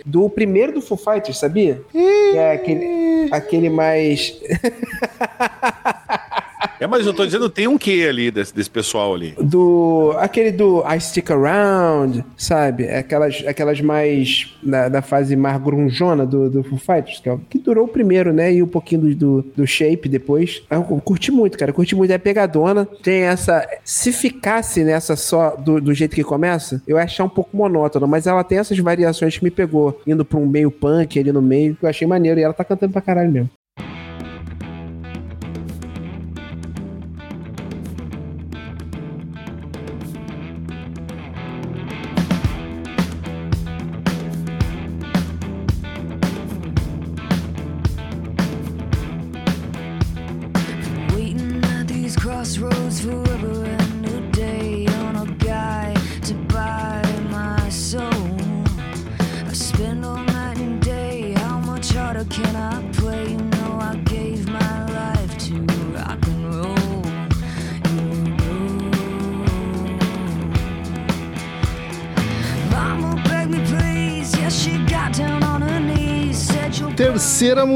[0.07, 1.81] do primeiro do Foo Fighters, sabia?
[1.93, 4.35] Que é aquele, aquele mais
[6.81, 9.35] É, mas eu tô dizendo, tem um quê ali desse, desse pessoal ali.
[9.39, 12.89] do aquele do I Stick Around, sabe?
[12.89, 17.59] Aquelas, aquelas mais da, da fase mais grunjona do, do Foo Fighters, que, é que
[17.59, 18.53] durou o primeiro, né?
[18.55, 20.63] E um pouquinho do, do, Shape depois.
[20.71, 21.71] Eu curti muito, cara.
[21.73, 22.13] Curti muito.
[22.13, 22.89] É pegadona.
[23.03, 23.69] Tem essa.
[23.85, 28.09] Se ficasse nessa só do, do jeito que começa, eu ia achar um pouco monótono,
[28.09, 31.43] mas ela tem essas variações que me pegou, indo pra um meio punk ali no
[31.43, 32.41] meio, que eu achei maneiro.
[32.41, 33.51] E ela tá cantando pra caralho mesmo.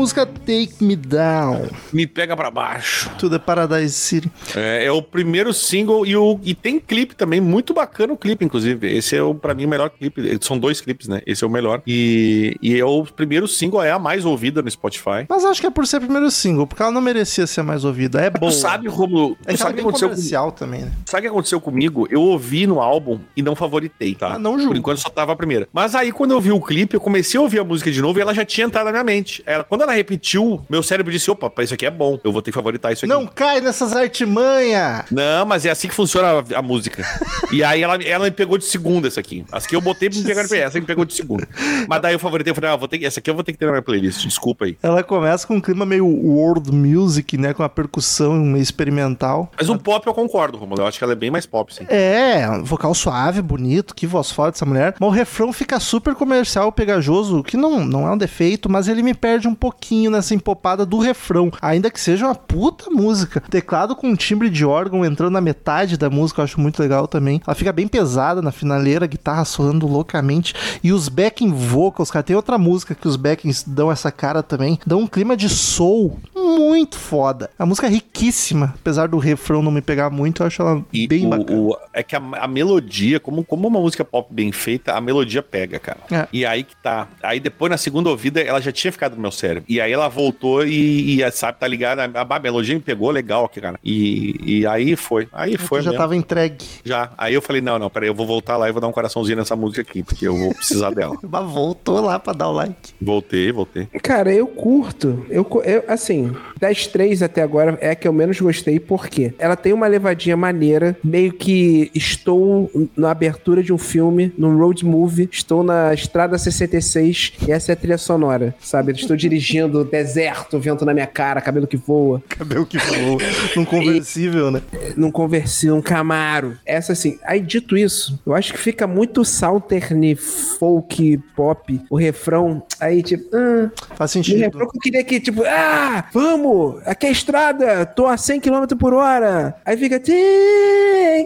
[0.05, 3.11] Música, Take Me Down, Me pega pra baixo.
[3.19, 4.31] to the Paradise City.
[4.55, 8.45] É, é o primeiro single e, o, e tem clipe também, muito bacana o clipe,
[8.45, 8.87] inclusive.
[8.95, 10.39] Esse é, o, pra mim, o melhor clipe.
[10.43, 11.23] São dois clipes, né?
[11.27, 11.81] Esse é o melhor.
[11.87, 15.25] E, e é o primeiro single, é a mais ouvida no Spotify.
[15.27, 18.21] Mas acho que é por ser primeiro single, porque ela não merecia ser mais ouvida.
[18.21, 18.53] É boa.
[18.53, 20.93] Tu sabe, Romulo, É que sabe é o que aconteceu com comercial também, né?
[21.07, 22.07] Sabe o que aconteceu comigo?
[22.11, 24.35] Eu ouvi no álbum e não favoritei, tá?
[24.35, 24.73] Ah, não julgo.
[24.73, 25.67] Por enquanto só tava a primeira.
[25.73, 28.19] Mas aí, quando eu vi o clipe, eu comecei a ouvir a música de novo
[28.19, 29.43] e ela já tinha entrado na minha mente.
[29.47, 32.19] Ela, quando ela repetiu, meu cérebro disse: opa, isso aqui é bom.
[32.23, 33.13] Eu vou ter que favoritar isso aqui.
[33.13, 35.05] Não cai nessas artimanhas!
[35.11, 37.05] Não, mas é assim que funciona a, a música.
[37.53, 39.45] E aí ela, ela me pegou de segunda essa aqui.
[39.53, 41.47] As que eu botei pra me pegar de essa me pegou de segunda.
[41.89, 43.59] Mas daí eu favoritei, eu falei, ah, vou ter, essa aqui eu vou ter que
[43.59, 44.77] ter na minha playlist, desculpa aí.
[44.83, 47.53] Ela começa com um clima meio world music, né?
[47.53, 49.51] Com a percussão meio experimental.
[49.57, 51.85] Mas o pop eu concordo, Romulo, eu acho que ela é bem mais pop, sim.
[51.89, 54.95] É, vocal suave, bonito, que voz forte essa mulher.
[54.99, 59.03] Mas o refrão fica super comercial, pegajoso, que não, não é um defeito, mas ele
[59.03, 61.51] me perde um pouquinho nessa empopada do refrão.
[61.61, 63.41] Ainda que seja uma puta música.
[63.41, 67.41] Teclado com timbre de órgão entrando na metade da música, eu acho muito legal também.
[67.47, 70.55] Ela fica bem pesada na finaleira, a guitarra soando loucamente.
[70.83, 74.79] E os backing vocals, cara, tem outra música que os backings dão essa cara também.
[74.87, 77.51] Dão um clima de soul muito foda.
[77.59, 81.07] A música é riquíssima, apesar do refrão não me pegar muito, eu acho ela E
[81.07, 81.61] bem o- bacana.
[81.61, 85.43] o- é que a, a melodia, como, como uma música pop bem feita, a melodia
[85.43, 85.99] pega, cara.
[86.11, 86.27] É.
[86.33, 87.09] E aí que tá.
[87.23, 89.64] Aí depois, na segunda ouvida, ela já tinha ficado no meu cérebro.
[89.69, 92.01] E aí ela voltou e, e sabe, tá ligado?
[92.01, 93.79] A, a melodia me pegou legal aqui, cara.
[93.83, 95.29] E, e aí foi.
[95.33, 96.03] Aí foi já mesmo.
[96.03, 96.65] tava entregue.
[96.85, 97.13] Já.
[97.17, 99.39] Aí eu falei, não, não, peraí, eu vou voltar lá e vou dar um coraçãozinho
[99.39, 101.17] nessa música aqui, porque eu vou precisar dela.
[101.23, 102.93] Mas voltou lá pra dar o like.
[103.01, 103.87] Voltei, voltei.
[104.03, 105.25] Cara, eu curto.
[105.29, 109.57] Eu, eu, assim, das três até agora é a que eu menos gostei, porque ela
[109.57, 115.29] tem uma levadinha maneira, meio que estou na abertura de um filme, num road movie,
[115.31, 118.93] estou na Estrada 66 e essa é a trilha sonora, sabe?
[118.93, 119.54] Estou dirigindo
[119.85, 123.19] deserto, vento na minha cara, cabelo que voa, Cabelo que voou.
[123.57, 124.63] Num conversível, né?
[124.97, 126.59] num conversível, um Camaro.
[126.67, 127.19] Essa assim.
[127.25, 132.63] Aí dito isso, eu acho que fica muito Southern folk pop, o refrão.
[132.81, 134.39] Aí tipo, ah, Faz sentido.
[134.41, 138.41] refrão que eu queria que, tipo, ah, vamos, aqui é a estrada, tô a 100
[138.41, 139.55] km por hora.
[139.65, 140.01] Aí fica,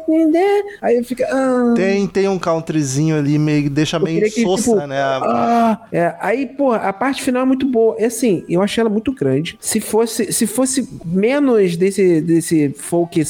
[0.08, 0.62] me.
[0.82, 5.00] Aí fica, ah, Tem, tem um countryzinho ali, meio, deixa meio que, sossa, tipo, né?
[5.00, 7.96] Ah, é, aí, pô, a parte final é muito boa.
[7.98, 9.56] E assim, eu achei ela muito grande.
[9.60, 13.22] Se fosse, se fosse menos desse, desse folk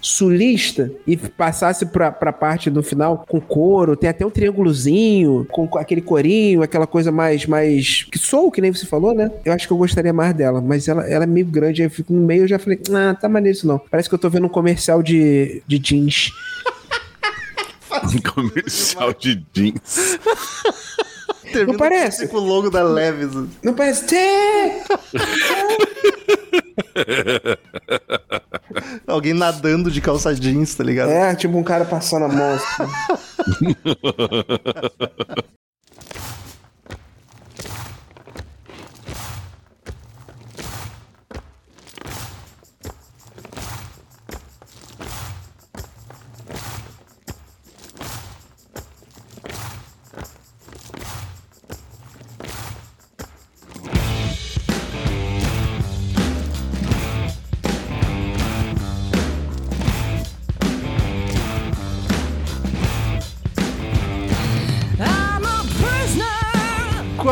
[0.00, 5.68] sulista e passasse pra, pra parte do final com coro, tem até um triângulozinho, com,
[5.78, 8.04] aquele corinho, aquela coisa mais, mais.
[8.04, 9.30] Que soul, que nem você falou, né?
[9.44, 11.90] Eu acho que eu gostaria mais dela, mas ela, ela é meio grande, aí eu
[11.90, 13.78] fico no meio eu já falei, ah, tá maneiro isso não.
[13.78, 16.30] Parece que eu tô vendo um comercial de, de jeans.
[18.34, 20.18] Comercial de jeans.
[21.52, 22.28] Termina Não parece?
[22.28, 23.30] Com o logo da Levis.
[23.62, 24.06] Não parece.
[29.06, 31.10] Alguém nadando de calça jeans, tá ligado?
[31.10, 32.58] É, tipo um cara passando a mão.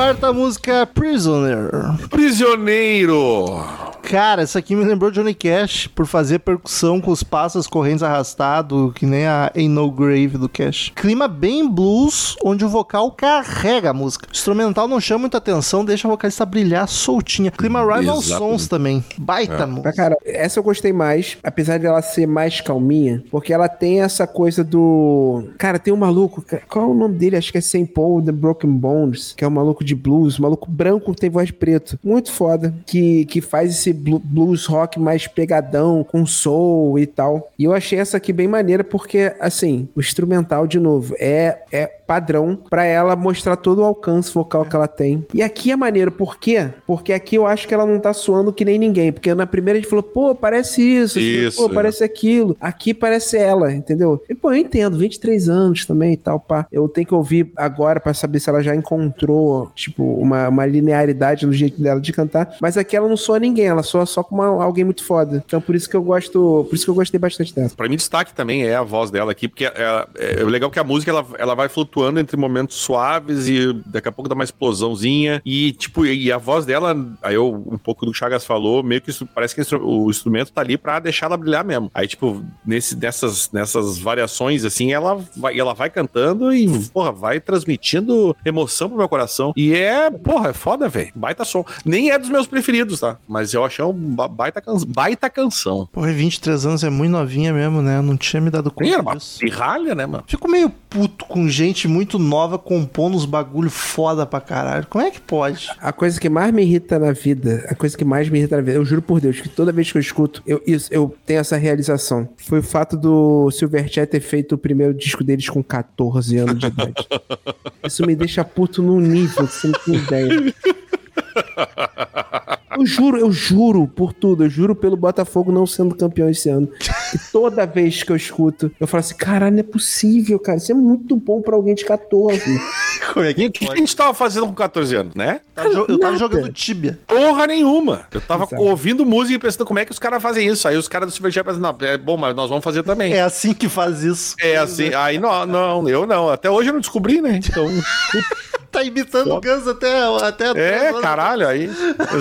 [0.07, 1.69] Quarta música, Prisoner.
[2.09, 3.86] Prisioneiro.
[4.07, 8.92] Cara, essa aqui me lembrou Johnny Cash por fazer percussão com os passos correntes arrastado,
[8.95, 10.92] que nem a Ain't No Grave do Cash.
[10.95, 14.29] Clima bem blues, onde o vocal carrega a música.
[14.29, 17.51] O instrumental não chama muita atenção, deixa a vocalista brilhar soltinha.
[17.51, 18.38] Clima Rival Exatamente.
[18.38, 19.05] Sons também.
[19.19, 19.83] Baita música.
[19.83, 24.03] Pra cara, essa eu gostei mais, apesar de ela ser mais calminha, porque ela tem
[24.03, 25.49] essa coisa do.
[25.59, 27.37] Cara, tem um maluco, qual é o nome dele?
[27.37, 30.42] Acho que é Saint Paul The Broken Bones, que é um maluco de blues, um
[30.42, 31.99] maluco branco que tem voz preta.
[32.05, 37.51] Muito foda, que, que faz esse blues rock mais pegadão, com soul e tal.
[37.59, 41.87] E eu achei essa aqui bem maneira, porque, assim, o instrumental, de novo, é, é
[42.07, 45.27] padrão pra ela mostrar todo o alcance vocal que ela tem.
[45.35, 46.69] E aqui é maneiro, por quê?
[46.87, 49.13] Porque aqui eu acho que ela não tá suando que nem ninguém.
[49.13, 51.19] Porque na primeira a gente falou, pô, parece isso.
[51.19, 51.75] Isso, Pô, é.
[51.75, 52.57] parece aquilo.
[52.61, 54.23] Aqui parece ela, entendeu?
[54.29, 56.67] E, pô, eu entendo, 23 anos também e tal, pá.
[56.71, 61.47] Eu tenho que ouvir agora pra saber se ela já encontrou, tipo, uma, uma linearidade
[61.47, 62.57] no jeito dela de cantar.
[62.61, 65.42] Mas aqui ela não soa ninguém, ela soa só como uma- alguém muito foda.
[65.46, 67.70] Então por isso que eu gosto, por isso que eu gostei bastante dela.
[67.77, 70.85] Pra mim, destaque também é a voz dela aqui, porque é, é legal que a
[70.85, 75.40] música ela, ela vai flutuando entre momentos suaves e daqui a pouco dá uma explosãozinha.
[75.44, 78.83] E, tipo, e a voz dela, aí eu, um pouco do que o Chagas falou,
[78.83, 81.90] meio que isso, parece que o instrumento tá ali pra deixar ela brilhar mesmo.
[81.94, 87.40] Aí, tipo, nesse, nessas, nessas variações, assim, ela vai, ela vai cantando e, porra, vai
[87.40, 89.53] transmitindo emoção pro meu coração.
[89.57, 91.12] E é, porra, é foda, velho.
[91.14, 91.64] Baita som.
[91.85, 93.18] Nem é dos meus preferidos, tá?
[93.29, 95.89] Mas eu achei um ba- baita, can- baita canção.
[95.93, 97.99] Pô, 23 anos é muito novinha mesmo, né?
[97.99, 99.39] Eu não tinha me dado E era conta uma disso.
[99.41, 100.25] pirralha, né, mano?
[100.27, 104.87] Fico meio puto com gente muito nova compondo uns bagulho foda pra caralho.
[104.89, 105.69] Como é que pode?
[105.79, 108.62] A coisa que mais me irrita na vida, a coisa que mais me irrita na
[108.62, 111.41] vida, eu juro por Deus, que toda vez que eu escuto, eu, isso, eu tenho
[111.41, 112.29] essa realização.
[112.37, 116.67] Foi o fato do Silverchair ter feito o primeiro disco deles com 14 anos de
[116.67, 117.07] idade.
[117.85, 120.55] Isso me deixa puto num nível que você não tem ideia.
[122.74, 126.68] Eu juro, eu juro por tudo, eu juro pelo Botafogo não sendo campeão esse ano.
[127.14, 130.59] E toda vez que eu escuto, eu falo assim: caralho, não é possível, cara.
[130.59, 132.40] Isso é muito bom pra alguém de 14.
[133.12, 135.40] Como é E o que a gente tava fazendo com 14 anos, né?
[135.55, 136.98] Tá jo- Eu tava jogando Tibia.
[137.07, 138.07] Porra nenhuma.
[138.12, 138.61] Eu tava Exato.
[138.62, 140.66] ouvindo música e pensando como é que os caras fazem isso.
[140.66, 143.12] Aí os caras do Silverchair pensam, não, é bom, mas nós vamos fazer também.
[143.12, 144.35] É assim que faz isso.
[144.40, 146.29] É assim, aí não, não, eu não.
[146.29, 147.40] Até hoje eu não descobri, né?
[147.46, 147.66] Então.
[148.77, 151.71] Tá imitando o Guns até, até É, caralho, aí.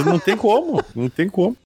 [0.06, 0.82] Não tem como.
[0.96, 1.58] Não tem como.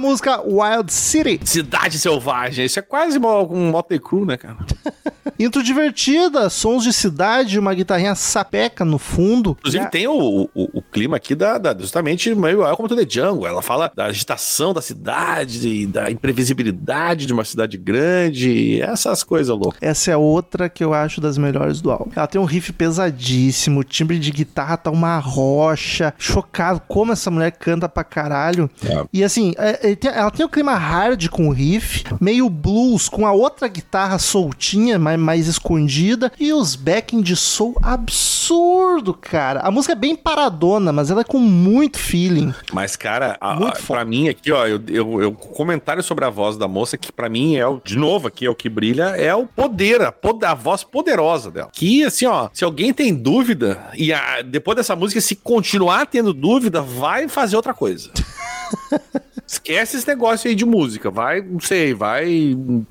[0.00, 1.40] Música, Wild City.
[1.44, 2.64] Cidade Selvagem.
[2.64, 4.56] Isso é quase mo- um Motley Crue, né, cara?
[5.40, 9.56] Intro divertida, sons de cidade, uma guitarrinha sapeca no fundo.
[9.58, 13.06] Inclusive, a- tem o, o, o clima aqui da, da- justamente meio Welcome to the
[13.08, 13.46] Jungle.
[13.46, 19.56] Ela fala da agitação da cidade, e da imprevisibilidade de uma cidade grande, essas coisas
[19.56, 19.78] loucas.
[19.80, 22.10] Essa é outra que eu acho das melhores do álbum.
[22.14, 26.12] Ela tem um riff pesadíssimo, o timbre de guitarra tá uma rocha.
[26.18, 28.68] Chocado como essa mulher canta pra caralho.
[28.84, 29.04] É.
[29.12, 33.26] E assim, é- é- ela tem o clima hard com o riff, meio blues, com
[33.26, 36.32] a outra guitarra soltinha, mais, mais escondida.
[36.40, 39.60] E os backing de soul absurdo, cara.
[39.60, 42.52] A música é bem paradona, mas ela é com muito feeling.
[42.72, 46.66] Mas, cara, a, pra mim aqui, ó, eu, eu, eu- comentário sobre a voz da
[46.66, 49.46] moça, que pra mim é o, de novo aqui, é o que brilha, é o
[49.46, 51.70] poder, a, pod- a voz poderosa dela.
[51.72, 56.32] Que, assim, ó, se alguém tem dúvida, e a- depois dessa música, se continuar tendo
[56.34, 58.10] dúvida, vai fazer outra coisa.
[59.50, 62.86] Esquece esse negócio aí de música, vai, não sei, vai, não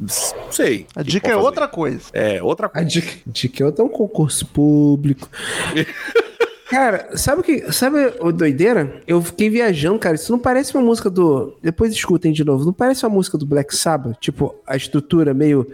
[0.52, 0.86] sei.
[0.94, 1.46] A dica é fazer.
[1.46, 2.02] outra coisa.
[2.12, 2.86] É, outra A coisa.
[2.90, 5.30] dica, dica é outra, é um concurso público.
[6.70, 7.72] Cara, sabe o que.
[7.72, 9.02] Sabe o doideira?
[9.08, 10.16] Eu fiquei viajando, cara.
[10.16, 11.58] Isso não parece uma música do.
[11.64, 12.64] Depois escutem de novo.
[12.64, 14.18] Não parece uma música do Black Sabbath?
[14.20, 15.66] Tipo, a estrutura meio.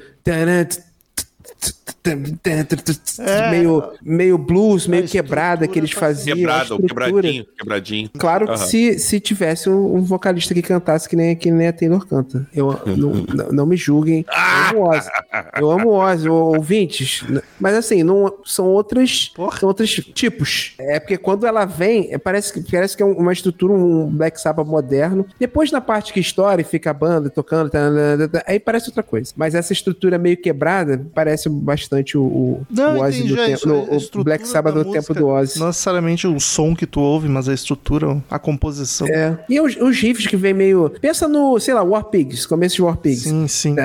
[3.20, 3.50] É.
[3.52, 6.36] meio, meio blues, meio quebrada que eles estrutura faziam.
[6.36, 7.06] a Quebrado, estrutura.
[7.06, 8.10] quebradinho, quebradinho.
[8.18, 8.66] Claro que Aham.
[8.66, 12.48] se, se tivesse um, um vocalista que cantasse que nem, que nem a Taylor canta.
[12.54, 14.24] Eu, não, não, não me julguem.
[14.72, 15.10] Eu amo Ozzy.
[15.58, 17.24] Eu amo Ozzy, ou- ouvintes.
[17.60, 19.30] Mas assim, não, são outras.
[19.36, 19.60] Porra.
[19.60, 20.74] São outros tipos.
[20.78, 24.40] É porque quando ela vem, é, parece, que- parece que é uma estrutura, um Black
[24.40, 25.26] Sabbath moderno.
[25.40, 27.80] Depois na parte que estoura e fica a banda tocando, tá,
[28.20, 29.34] tá, tá, aí parece outra coisa.
[29.36, 33.68] Mas essa estrutura meio quebrada parece bastante o, o, o Ozzy entendi, do é tempo.
[33.68, 35.60] no- a o Black Sabbath do tempo do Ozzy.
[35.60, 39.08] Não necessariamente o som que tu ouve, mas a estrutura, a composição.
[39.08, 39.38] É.
[39.50, 40.90] E os, os riffs que vem meio.
[41.02, 43.24] Pensa no, sei lá, War Pigs, começo de War Pigs.
[43.24, 43.76] Sim, sim.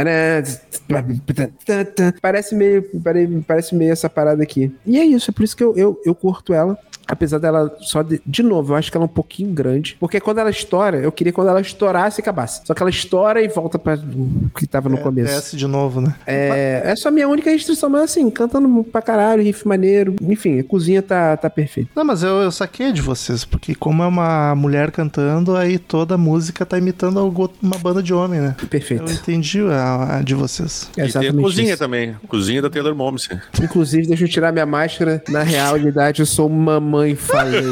[2.20, 4.72] Parece meio, pare- parece meio essa parada aqui.
[4.86, 6.78] E é isso, é por isso que eu, eu, eu curto ela.
[7.08, 9.96] Apesar dela só de, de novo, eu acho que ela é um pouquinho grande.
[9.98, 12.60] Porque quando ela estoura, eu queria quando ela estourasse e acabasse.
[12.64, 15.34] Só que ela estoura e volta pra o que tava no É, começo.
[15.34, 16.14] Desce de novo, né?
[16.24, 20.14] É, essa é a minha única restrição, mas assim, cantando pra caralho, riff maneiro.
[20.20, 21.90] Enfim, a cozinha tá, tá perfeita.
[21.96, 26.14] Não, mas eu, eu saquei de vocês, porque como é uma mulher cantando, aí toda
[26.14, 27.18] a música tá imitando
[27.62, 28.54] uma banda de homem, né?
[28.68, 29.04] Perfeito.
[29.10, 30.88] Eu entendi a, a de vocês.
[30.90, 31.78] É E tem a exatamente cozinha isso.
[31.78, 32.14] também.
[32.28, 33.40] Cozinha da Taylor Momsen.
[33.62, 35.22] Inclusive, deixa eu tirar minha máscara.
[35.28, 37.70] Na realidade, eu sou mamãe falei.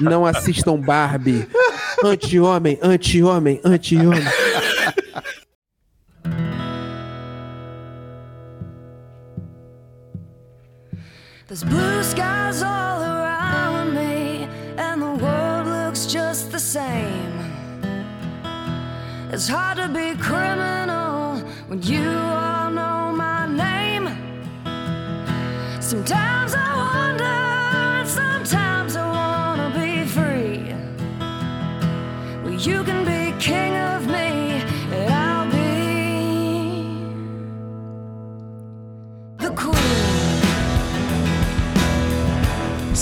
[0.00, 1.46] Não assistam Barbie.
[2.04, 4.22] Anti-homem, anti-homem, anti-homem.
[11.58, 14.46] There's blue skies all around me,
[14.76, 17.32] and the world looks just the same.
[19.32, 21.38] It's hard to be criminal
[21.68, 24.06] when you all know my name.
[25.80, 26.65] Sometimes I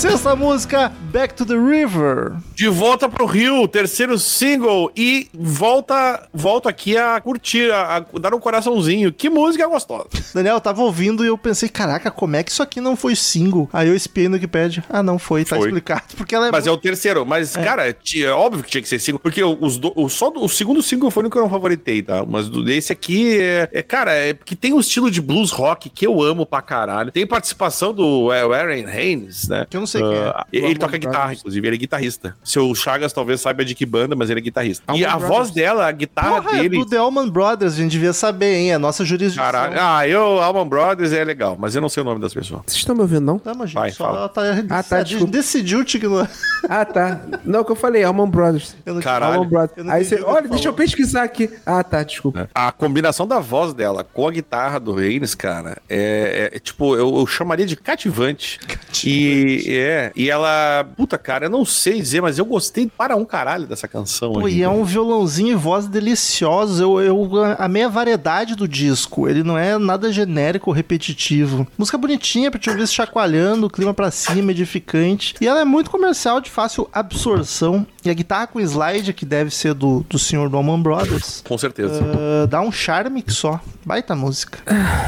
[0.05, 2.33] Sexta música, Back to the River.
[2.55, 4.93] De volta pro Rio, terceiro single.
[4.95, 9.11] E volta volta aqui a curtir, a, a dar um coraçãozinho.
[9.11, 10.07] Que música gostosa.
[10.35, 13.17] Daniel, eu tava ouvindo e eu pensei, caraca, como é que isso aqui não foi
[13.17, 13.67] single?
[13.73, 14.85] Aí eu espiei no Wikipedia.
[14.91, 15.69] Ah, não foi, tá Foi.
[15.69, 16.03] explicado.
[16.19, 16.53] Porque ela é.
[16.53, 17.25] Mas é o terceiro.
[17.25, 19.19] Mas, cara, ti- é óbvio que tinha que ser single.
[19.21, 22.03] Porque os do, o, só do- o segundo single foi o que eu não favoritei,
[22.03, 22.23] tá?
[22.29, 25.89] Mas do, esse aqui é, é, cara, é que tem um estilo de blues rock
[25.89, 27.11] que eu amo pra caralho.
[27.11, 29.67] Tem participação do é, Aaron Haynes, né?
[29.71, 30.35] Que eu não sei quem é.
[30.53, 31.39] Ele, toca Allman guitarra, Brothers.
[31.41, 31.67] inclusive.
[31.69, 32.37] Ele é guitarrista.
[32.45, 34.85] Seu Chagas talvez saiba de que banda, mas ele é guitarrista.
[34.95, 35.29] e Allman a Brothers.
[35.39, 36.79] voz dela, a guitarra Porra, é dele.
[36.79, 38.71] do The Allman Brothers, a gente devia saber, hein?
[38.73, 39.43] É a nossa jurisdição.
[39.45, 39.75] Caralho.
[39.79, 42.63] Ah, eu, Alman Brothers é legal, mas eu não sei o nome das pessoas.
[42.67, 43.41] Vocês estão me ouvindo, não?
[43.45, 44.29] Não, mas Vai, só fala.
[44.29, 45.33] tá, Ah, tá, desculpa.
[45.33, 46.31] decidiu te ignorar.
[46.69, 47.21] Ah, tá.
[47.45, 48.77] Não, o que eu falei, Alman Brothers.
[48.87, 49.45] Eu não Caralho.
[49.45, 49.89] Brothers.
[49.89, 51.51] Aí você, olha, deixa eu pesquisar aqui.
[51.67, 52.49] Ah, tá, desculpa.
[52.55, 56.97] A combinação da voz dela com a guitarra do Reines, cara, é, é- é tipo,
[56.97, 58.59] eu, eu chamaria de cativante.
[59.05, 63.25] E é, e ela, puta, cara, eu não sei dizer, mas eu gostei para um
[63.25, 64.33] caralho dessa canção.
[64.33, 64.59] Pô, aí.
[64.59, 66.81] e é um violãozinho e voz deliciosos.
[66.81, 69.29] Eu, eu amei a variedade do disco.
[69.29, 71.67] Ele não é nada genérico ou repetitivo.
[71.77, 75.35] Música bonitinha pra te ouvir se chacoalhando, clima pra cima, edificante.
[75.41, 77.87] E ela é muito comercial, de fácil absorção.
[78.05, 81.57] E a guitarra com slide, que deve ser do, do senhor do Allman Brothers, Com
[81.57, 82.01] certeza.
[82.05, 83.59] ah, dá um charme que só.
[83.85, 84.59] Baita música.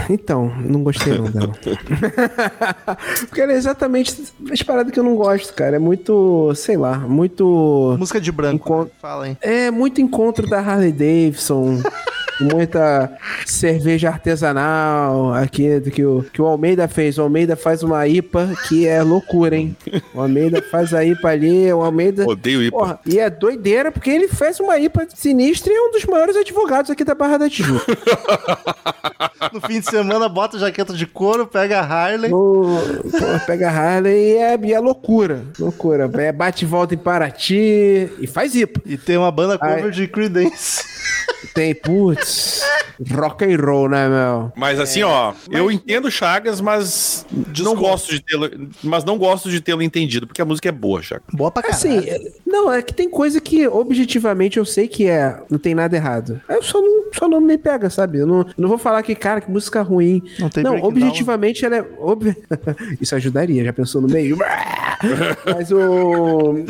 [0.09, 1.53] Então, não gostei não dela.
[3.29, 5.77] Porque ela é exatamente as paradas que eu não gosto, cara.
[5.77, 7.97] É muito, sei lá, muito.
[7.99, 8.57] Música de branco.
[8.67, 8.91] Encon- né?
[9.01, 9.37] Fala aí.
[9.41, 11.83] É muito encontro da Harley Davidson.
[12.41, 13.11] muita
[13.45, 17.19] cerveja artesanal aqui do que o, que o Almeida fez.
[17.19, 19.77] O Almeida faz uma IPA que é loucura, hein?
[20.15, 22.27] O Almeida faz a IPA ali, o Almeida.
[22.27, 22.79] Odeio IPA.
[22.79, 26.37] Porra, e é doideira porque ele fez uma IPA sinistra e é um dos maiores
[26.37, 27.87] advogados aqui da Barra da Tijuca.
[29.53, 32.31] No fim de semana, bota jaqueta de couro, pega a Harley.
[32.31, 32.65] Pô,
[33.11, 35.45] pô, pega a Harley e é, e é loucura.
[35.59, 36.11] Loucura.
[36.15, 38.81] É, bate e volta em Paraty e faz IPA.
[38.85, 39.91] E tem uma banda cover Ai.
[39.91, 40.85] de Creedence.
[41.55, 42.26] Tem, putz,
[43.15, 44.53] rock and roll, né, meu?
[44.57, 47.27] Mas assim, ó, eu entendo Chagas, mas
[47.59, 48.49] não gosto de tê-lo,
[48.83, 51.27] mas não gosto de tê-lo entendido, porque a música é boa, Chagas.
[51.33, 51.79] Boa pra caralho.
[51.79, 55.75] Assim, é- não, é que tem coisa que objetivamente eu sei que é, não tem
[55.75, 56.41] nada errado.
[56.49, 58.19] Eu só não, só não me pega, sabe?
[58.19, 60.23] Eu não, não vou falar que, cara, que música ruim.
[60.39, 61.85] Não tem Não, objetivamente ela é.
[61.99, 62.35] ob-
[63.01, 64.37] Isso ajudaria, já pensou no meio?
[65.45, 66.65] mas o.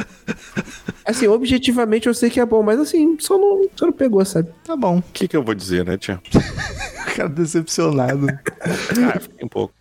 [1.05, 4.49] Assim, objetivamente eu sei que é bom, mas assim, só não, só não pegou, sabe?
[4.65, 4.99] Tá bom.
[4.99, 6.21] O que, que eu vou dizer, né, tia?
[7.15, 8.27] Cara decepcionado.
[8.29, 9.75] Ah, fiquei um pouco.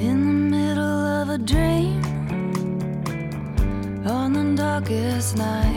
[0.00, 0.50] In
[5.36, 5.67] the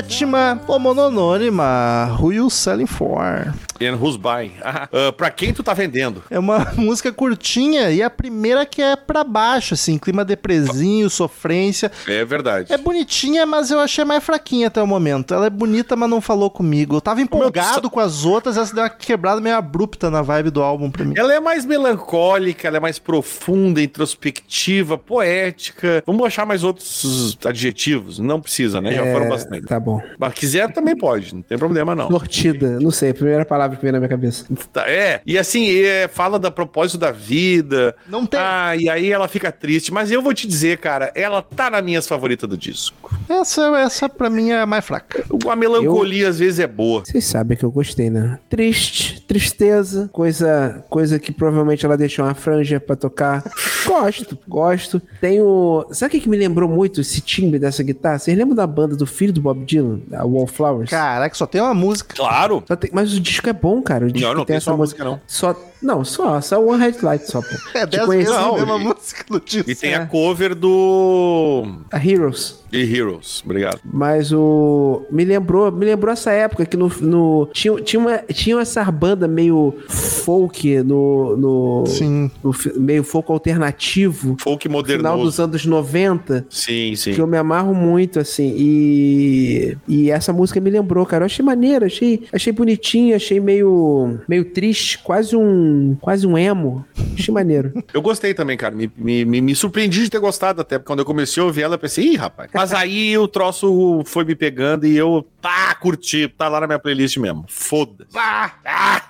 [0.00, 2.16] Sétima, homononônima.
[2.18, 3.52] Who You Selling For?
[3.80, 4.52] And who's buying?
[4.92, 6.22] Ah, pra quem tu tá vendendo?
[6.30, 11.90] É uma música curtinha e a primeira que é pra baixo, assim, clima depresinho, sofrência.
[12.06, 12.72] É verdade.
[12.72, 15.34] É bonitinha, mas eu achei mais fraquinha até o momento.
[15.34, 16.96] Ela é bonita, mas não falou comigo.
[16.96, 20.62] Eu tava empolgado com as outras, essa deu uma quebrada meio abrupta na vibe do
[20.62, 21.14] álbum pra mim.
[21.16, 26.02] Ela é mais melancólica, ela é mais profunda, introspectiva, poética.
[26.06, 28.18] Vamos achar mais outros adjetivos?
[28.18, 28.92] Não precisa, né?
[28.92, 29.66] Já foram bastante.
[29.66, 30.00] Tá bom.
[30.18, 32.08] Mas quiser também pode, não tem problema não.
[32.08, 34.44] Sortida, não sei, a primeira palavra que veio na minha cabeça.
[34.72, 37.94] Tá, É, e assim, é, fala da propósito da vida.
[38.08, 38.40] Não tem.
[38.40, 39.92] Ah, e aí ela fica triste.
[39.92, 43.14] Mas eu vou te dizer, cara, ela tá na minhas favoritas do disco.
[43.28, 45.24] Essa, essa pra mim é a mais fraca.
[45.48, 47.02] A melancolia às vezes é boa.
[47.04, 48.38] Vocês sabem que eu gostei, né?
[48.48, 53.42] Triste, tristeza, coisa, coisa que provavelmente ela deixou uma franja pra tocar.
[53.86, 55.00] Gosto, gosto.
[55.20, 55.86] Tem o.
[55.90, 58.18] Sabe o que, que me lembrou muito esse timbre dessa guitarra?
[58.18, 60.90] Vocês lembram da banda do filho do Bob Dylan, a Wallflowers?
[60.90, 62.14] Caraca, só tem uma música.
[62.14, 62.62] Claro.
[62.68, 64.06] Só tem- Mas o disco é bom, cara.
[64.06, 65.20] O disco Não, não tem uma música, não.
[65.26, 67.48] Só, não, só, só One Headlight só, pô.
[67.74, 69.70] É Te 10 conheci, vezes a mesma e- música do disco.
[69.70, 69.96] E tem É.
[69.96, 72.58] a cover do A Heroes.
[72.70, 73.42] The Heroes.
[73.44, 73.80] Obrigado.
[73.84, 75.02] Mas o.
[75.10, 76.88] Me lembrou, me lembrou essa época que no.
[77.00, 81.36] no tinha, tinha, uma, tinha essa banda meio folk no.
[81.36, 82.30] no Sim.
[82.44, 84.36] no meio folk alternativo.
[84.40, 86.46] Folk no Final dos anos 90.
[86.48, 87.12] Sim, sim.
[87.12, 88.54] Que eu me amarro muito, assim.
[88.56, 89.76] E.
[89.88, 91.22] E essa música me lembrou, cara.
[91.24, 94.18] Eu achei maneira, achei, achei bonitinha, achei meio.
[94.28, 95.69] meio triste, quase um.
[96.00, 96.84] Quase um emo.
[97.14, 97.72] Achei maneiro.
[97.92, 98.74] Eu gostei também, cara.
[98.74, 101.62] Me, me, me, me surpreendi de ter gostado até, porque quando eu comecei a ouvir
[101.62, 102.50] ela, eu pensei, ih, rapaz.
[102.52, 106.28] Mas aí o troço foi me pegando e eu, pá, curti.
[106.28, 107.44] Tá lá na minha playlist mesmo.
[107.48, 108.16] Foda-se.
[108.16, 109.09] Ah, ah.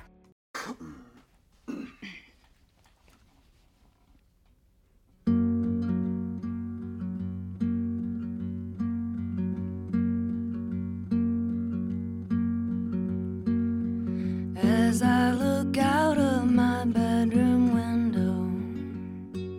[14.90, 17.79] As I look out of my bedroom window.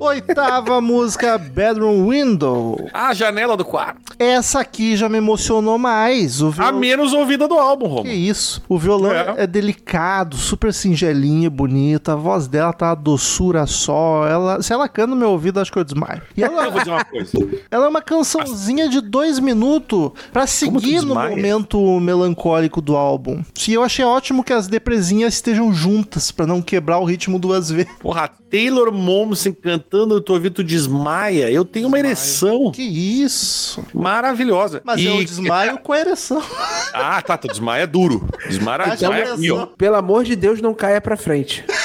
[0.06, 2.90] Oitava música, Bedroom Window.
[2.92, 4.02] A janela do quarto.
[4.18, 6.42] Essa aqui já me emocionou mais.
[6.42, 6.74] O A viol...
[6.74, 8.08] menos ouvida do álbum, Que Romo.
[8.10, 8.64] isso?
[8.68, 9.44] O violão É.
[9.44, 9.46] é.
[9.46, 12.14] delicado, super singelinho, bonita.
[12.14, 14.26] A voz dela tá uma doçura só.
[14.28, 16.24] Ela, se ela canta no meu ouvido, acho que eu desmaio.
[16.36, 17.32] E Eu vou ela, dizer uma coisa.
[17.70, 23.44] ela é uma cançãozinha de dois minutos pra seguir no momento melancólico do álbum.
[23.68, 27.70] E eu achei ótimo que as depresinhas estejam juntas pra não quebrar o ritmo duas
[27.70, 27.92] vezes.
[28.00, 31.50] Porra, Taylor Momsen cantando no teu ouvido tu desmaia.
[31.52, 33.84] Eu tenho uma ereção Que isso?
[33.94, 34.82] maravilhosa.
[34.84, 36.42] Mas E- eu desmaio com a ereção.
[36.94, 38.28] Ah, tá, tu desmaia duro.
[38.48, 39.66] Desmaia, desmaia ó.
[39.66, 41.64] Pelo amor de Deus, não caia pra frente.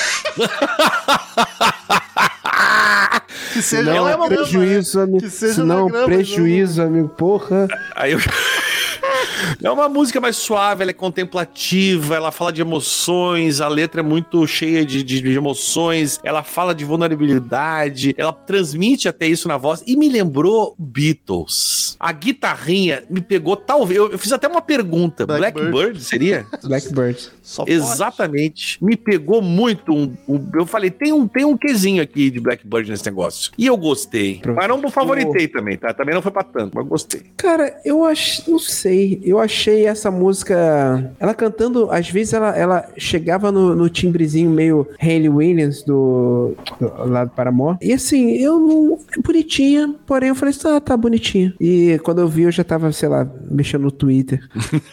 [3.52, 5.04] Que seja Não, uma é grama, prejuízo, né?
[5.04, 5.20] amigo.
[5.20, 7.08] Que seja Senão, na grama, prejuízo, amigo.
[7.08, 7.66] Porra.
[7.94, 8.18] Aí eu...
[9.62, 14.04] É uma música mais suave, ela é contemplativa, ela fala de emoções, a letra é
[14.04, 19.56] muito cheia de, de- de emoções, ela fala de vulnerabilidade, ela transmite até isso na
[19.56, 21.96] voz e me lembrou Beatles.
[21.98, 23.96] A guitarrinha me pegou, talvez.
[23.98, 25.70] Eu, eu fiz até uma pergunta: Blackbird.
[25.70, 26.46] Blackbird seria?
[26.62, 27.30] Blackbird.
[27.42, 27.72] Só pode.
[27.76, 28.82] Exatamente.
[28.84, 29.92] Me pegou muito.
[29.92, 33.50] Um, um- eu falei, tem um, tem um quesinho aqui de Blackbird nesse negócio.
[33.56, 34.40] E eu gostei.
[34.40, 34.56] Pronto.
[34.56, 35.92] Mas não favoritei também, tá?
[35.94, 37.22] Também não foi pra tanto, mas gostei.
[37.36, 38.50] Cara, eu acho.
[38.50, 39.05] Não sei.
[39.22, 41.12] Eu achei essa música.
[41.18, 47.08] Ela cantando, às vezes ela, ela chegava no, no timbrezinho meio Hayley Williams do, do
[47.08, 47.78] lado Paramore.
[47.80, 48.98] E assim, eu não.
[49.16, 51.54] é Bonitinha, porém eu falei assim, ah, tá bonitinha.
[51.60, 54.40] E quando eu vi, eu já tava, sei lá, mexendo no Twitter.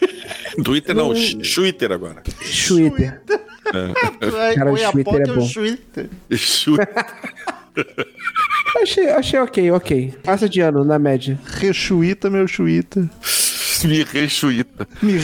[0.62, 1.12] Twitter não,
[1.54, 2.22] Twitter agora.
[2.66, 3.20] Twitter.
[3.72, 5.48] Aí Cara, o Twitter é bom.
[5.48, 6.10] Twitter.
[8.82, 10.14] Achei, achei ok, ok.
[10.22, 11.38] Passa de ano, na média.
[11.44, 13.08] Rechuita, meu chuita.
[13.84, 14.86] Me rechuita.
[15.02, 15.18] Me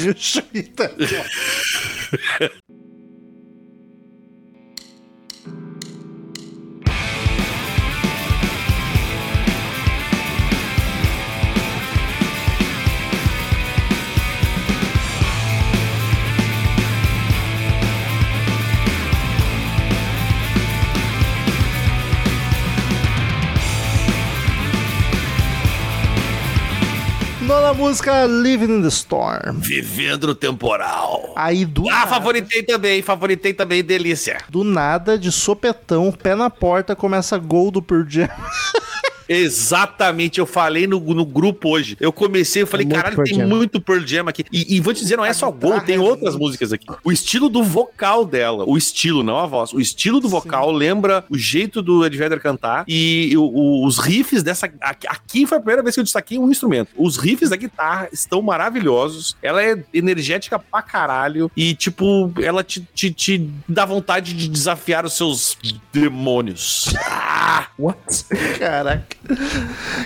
[27.51, 27.61] rechuita.
[27.61, 29.59] Nona música, Living in the Storm.
[29.61, 31.32] Vivendo temporal.
[31.36, 34.38] Aí do Ah, nada, favoritei também, favoritei também, delícia.
[34.48, 38.28] do nada, de sopetão, pé na porta, começa gol do Pearl Jam.
[39.31, 41.97] Exatamente, eu falei no, no grupo hoje.
[42.01, 43.47] Eu comecei, eu falei, muito caralho, Pearl tem Jam.
[43.49, 44.45] muito Pearl Jam aqui.
[44.53, 46.87] E, e vou te dizer, não é só gol, tem outras músicas aqui.
[47.05, 51.24] O estilo do vocal dela, o estilo, não a voz, o estilo do vocal lembra
[51.31, 54.68] o jeito do Ed Vedder cantar e o- o- os riffs dessa.
[54.81, 56.89] Aqui, aqui foi a primeira vez que eu destaquei um instrumento.
[56.97, 59.37] Os riffs da guitarra estão maravilhosos.
[59.43, 65.05] Ela é energética pra caralho e, tipo, ela te, te, te dá vontade de desafiar
[65.07, 65.57] os seus
[65.93, 66.93] demônios.
[67.79, 68.25] What?
[68.59, 69.17] Caraca.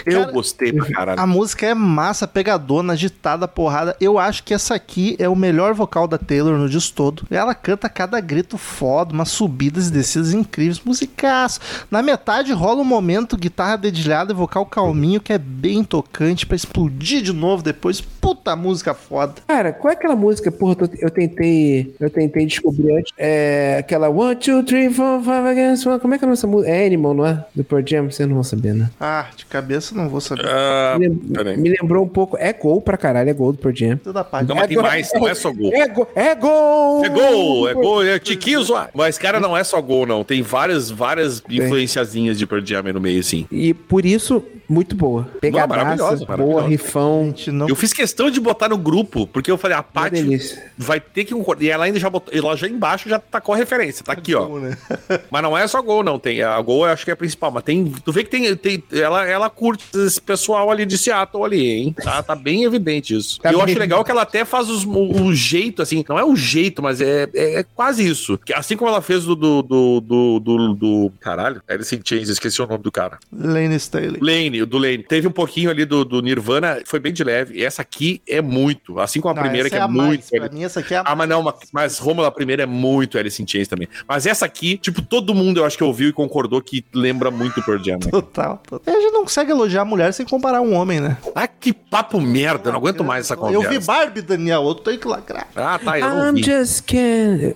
[0.07, 1.21] eu Cara, gostei pra caralho.
[1.21, 3.97] A música é massa, pegadona, agitada, porrada.
[4.01, 7.27] Eu acho que essa aqui é o melhor vocal da Taylor no disco todo.
[7.31, 11.61] Ela canta cada grito foda, umas subidas e descidas incríveis, musicaço.
[11.91, 16.57] Na metade rola um momento, guitarra dedilhada e vocal calminho, que é bem tocante pra
[16.57, 18.01] explodir de novo depois.
[18.35, 19.35] Puta música foda.
[19.47, 23.13] Cara, qual é aquela música, porra, eu- tentei, eu tentei descobrir antes.
[23.17, 26.01] É aquela One, Two, Three, Four, Five Against One.
[26.01, 26.71] Como é que é a nossa música?
[26.73, 27.45] É Animal, não é?
[27.55, 28.91] Do Pearl Jam, vocês não vão saber, né?
[29.01, 30.45] Ah, de cabeça não vou saber.
[30.47, 32.37] Ah, Me, lem- me lembrou um pouco.
[32.39, 33.97] É gol pra caralho, é gol do Pearl Jam.
[33.99, 34.49] Toda parte.
[34.49, 35.73] Não, mas tem gol- mais, não é só gol.
[35.73, 36.09] É gol!
[36.15, 37.05] É gol!
[37.05, 38.61] É gol, é gol, é tiquinho.
[38.95, 40.23] Mas, cara, não é só gol, não.
[40.25, 43.47] Tem várias, várias influenciazinhas de Pearl Jam aí no meio, assim.
[43.51, 45.27] E por isso, muito boa.
[45.41, 47.27] Pegadaça, maravilhosa, boa, rifão.
[47.27, 50.39] Gente, não Eu fiz questão de botar no grupo, porque eu falei, a Paty
[50.77, 51.65] vai ter que concordar.
[51.65, 54.47] E ela ainda já botou, ela já embaixo já tacou a referência, tá aqui, ó.
[54.47, 54.77] Bom, né?
[55.31, 56.19] Mas não é só gol, não.
[56.19, 57.85] Tem, a gol eu acho que é a principal, mas tem.
[58.05, 58.55] Tu vê que tem.
[58.57, 61.97] tem ela, ela curte esse pessoal ali de Seattle ali, hein?
[62.03, 63.41] Tá, tá bem evidente isso.
[63.41, 66.19] Tá e eu acho legal que ela até faz os- o, o jeito, assim, não
[66.19, 68.39] é o jeito, mas é, é, é quase isso.
[68.39, 69.35] Que assim como ela fez do.
[69.35, 73.19] do, do, do, do, do- caralho, Alice in Chains, esqueci o nome do cara.
[73.33, 74.19] Lane Staley.
[74.21, 74.99] Lane, o do Lane.
[75.03, 77.59] Teve um pouquinho ali do, do Nirvana, foi bem de leve.
[77.59, 78.99] E essa aqui é muito.
[79.01, 80.07] Assim como a Não, primeira, que é, a mais.
[80.09, 80.29] muito.
[80.29, 82.67] Pra mim, essa aqui é a Ah, mas não, mas, mas Romulo, a primeira é
[82.67, 83.89] muito Alice in Chains também.
[84.09, 87.63] Mas essa aqui, tipo, todo mundo eu acho que ouviu e concordou que lembra muito
[87.63, 87.95] Pearl Jam.
[88.05, 88.11] né?
[88.11, 88.95] Total, total.
[88.95, 91.17] A gente não consegue elogiar a mulher sem comparar um homem, né?
[91.35, 93.65] Ah, que papo merda, eu não aguento mais essa conversa.
[93.65, 95.49] Eu vi Barbie, Daniel, eu tenho que lacrar.
[95.57, 96.43] Ah, tá, eu não I'm vi.
[96.43, 97.55] just kidding.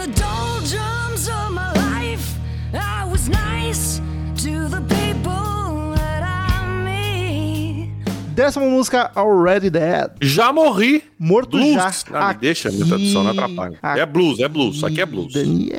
[0.00, 2.34] The doldrums of my life,
[2.72, 4.00] I was nice
[4.42, 7.90] to the people that I meet.
[8.34, 10.12] Décima música, Already Dead.
[10.22, 11.04] Já morri.
[11.18, 11.74] Morto Blues.
[11.74, 11.90] já.
[12.14, 13.78] Ah, me deixa, minha tradução não atrapalha.
[13.82, 15.34] É blues, é blues, isso aqui é blues.
[15.34, 15.76] Daniel,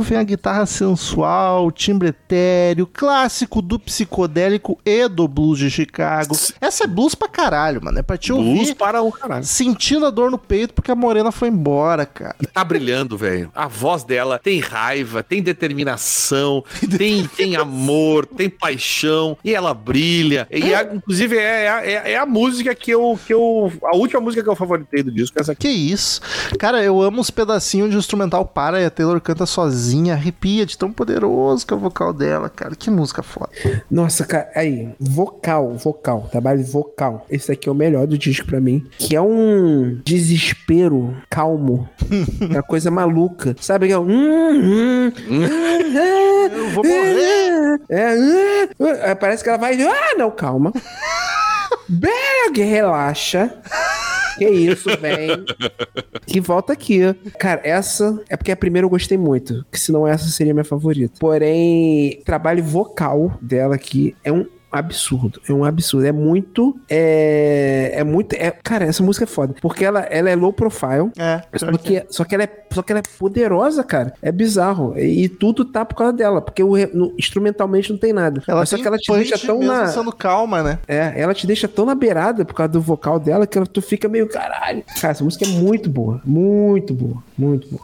[0.00, 6.36] vem a guitarra sensual, timbre etéreo, clássico do psicodélico e do blues de Chicago.
[6.60, 7.98] Essa é blues pra caralho, mano.
[7.98, 9.44] É pra te Blues ouvir para o caralho.
[9.44, 12.36] sentindo a dor no peito porque a morena foi embora, cara.
[12.40, 13.50] E tá brilhando, velho.
[13.54, 16.64] A voz dela tem raiva, tem determinação,
[16.96, 20.46] tem, tem amor, tem paixão, e ela brilha.
[20.50, 23.72] E a- inclusive é, é, é a música que eu, que eu.
[23.84, 25.62] A última música que eu favoritei do disco é essa aqui.
[25.62, 26.20] Que isso?
[26.58, 30.76] Cara, eu amo os pedacinhos de instrumental para e a Taylor canta sozinha, arrepia de
[30.76, 32.74] tão poderoso que é o vocal dela, cara.
[32.74, 33.50] Que música foda.
[33.90, 37.26] Nossa, cara, aí, vocal, vocal, trabalho vocal.
[37.30, 38.86] Esse aqui é o melhor do disco pra mim.
[38.98, 41.88] Que é um desespero calmo.
[42.40, 43.56] é uma coisa maluca.
[43.60, 44.08] Sabe que é um.
[44.08, 45.42] hum, hum,
[46.54, 47.80] Eu vou morrer.
[47.88, 49.16] É, hum, hum.
[49.18, 49.80] parece que ela vai.
[49.82, 50.72] Ah, não, calma.
[51.88, 53.52] Beg, relaxa.
[54.38, 55.44] Que isso, vem.
[56.26, 57.00] E volta aqui.
[57.38, 59.64] Cara, essa é porque a primeira eu gostei muito.
[59.70, 61.14] Que senão essa seria minha favorita.
[61.18, 65.40] Porém, trabalho vocal dela aqui é um absurdo.
[65.48, 66.06] É um absurdo.
[66.06, 66.78] É muito.
[66.88, 68.34] É, é muito.
[68.34, 69.54] É, cara, essa música é foda.
[69.60, 71.10] Porque ela, ela é low profile.
[71.18, 74.14] É, Só que, só, que ela é, só que ela é poderosa, cara.
[74.22, 74.98] É bizarro.
[74.98, 76.40] E, e tudo tá por causa dela.
[76.40, 78.42] Porque o, no- instrumentalmente não tem nada.
[78.46, 79.86] ela Mas só que ela te deixa tão na.
[79.88, 80.78] sendo calma, né?
[80.88, 83.82] É, ela te deixa tão na beirada por causa do vocal dela que ela, tu
[83.82, 84.82] fica meio caralho.
[85.00, 86.20] Cara, essa música é muito boa.
[86.24, 87.22] Muito boa.
[87.36, 87.82] Muito boa.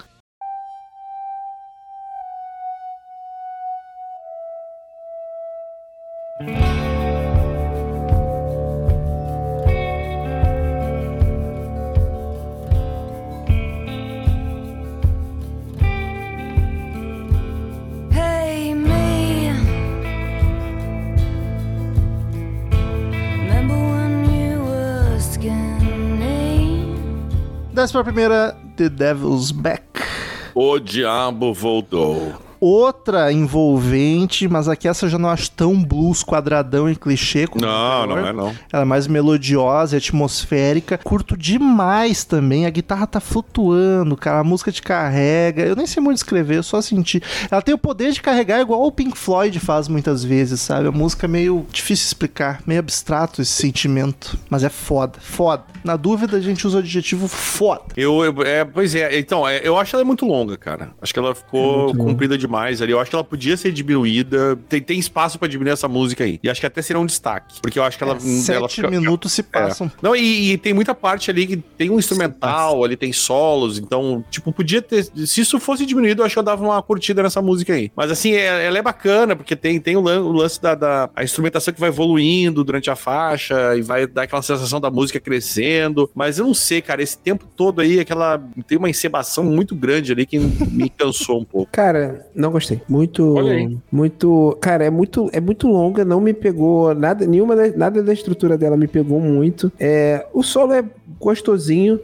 [27.99, 29.83] Desce pra primeira, The Devil's Back.
[30.55, 32.33] O diabo voltou.
[32.61, 37.47] Outra envolvente, mas aqui essa eu já não acho tão blues quadradão e clichê.
[37.47, 38.55] como Não, a não é não.
[38.73, 40.99] Ela é mais melodiosa, atmosférica.
[40.99, 42.67] Curto demais também.
[42.67, 44.41] A guitarra tá flutuando, cara.
[44.41, 45.63] A música te carrega.
[45.63, 47.23] Eu nem sei muito escrever, eu só senti.
[47.49, 50.89] Ela tem o poder de carregar igual o Pink Floyd faz muitas vezes, sabe?
[50.89, 54.37] A música é meio difícil de explicar, meio abstrato esse sentimento.
[54.51, 55.63] Mas é foda, foda.
[55.85, 57.85] Na dúvida, a gente usa o adjetivo foda.
[57.97, 60.91] Eu, eu- é, pois é, então, é, eu acho ela muito longa, cara.
[61.01, 61.99] Acho que ela ficou longa.
[61.99, 62.93] comprida demais ali.
[62.93, 64.57] Eu acho que ela podia ser diminuída.
[64.69, 66.39] Tem, tem espaço pra diminuir essa música aí.
[66.43, 67.61] E acho que até seria um destaque.
[67.63, 68.13] Porque eu acho que ela.
[68.13, 69.45] ela Sete fica- minutos se É.
[69.45, 69.91] passam.
[70.03, 74.25] Não, e, e tem muita parte ali que tem um instrumental, ali tem solos, então,
[74.31, 75.05] tipo, podia ter.
[75.05, 77.91] Se isso fosse diminuído, eu acho que eu dava uma curtida nessa música aí.
[77.97, 81.11] Mas assim, é- ela é bacana, porque tem, tem o, lan- o lance da, da
[81.15, 85.19] a instrumentação que vai evoluindo durante a faixa e vai dar aquela sensação da música
[85.21, 85.68] crescendo.
[86.15, 88.43] Mas eu não sei, cara, esse tempo todo aí, aquela.
[88.67, 91.69] Tem uma encebação muito grande ali que me cansou um pouco.
[91.73, 92.81] Cara, não gostei.
[92.89, 93.35] Muito.
[93.91, 94.57] Muito.
[94.61, 96.95] Cara, é muito, é muito longa, não me pegou.
[96.95, 99.71] Nada, nenhuma da, nada da estrutura dela me pegou muito.
[99.79, 100.85] É, o solo é
[101.21, 102.01] gostosinho.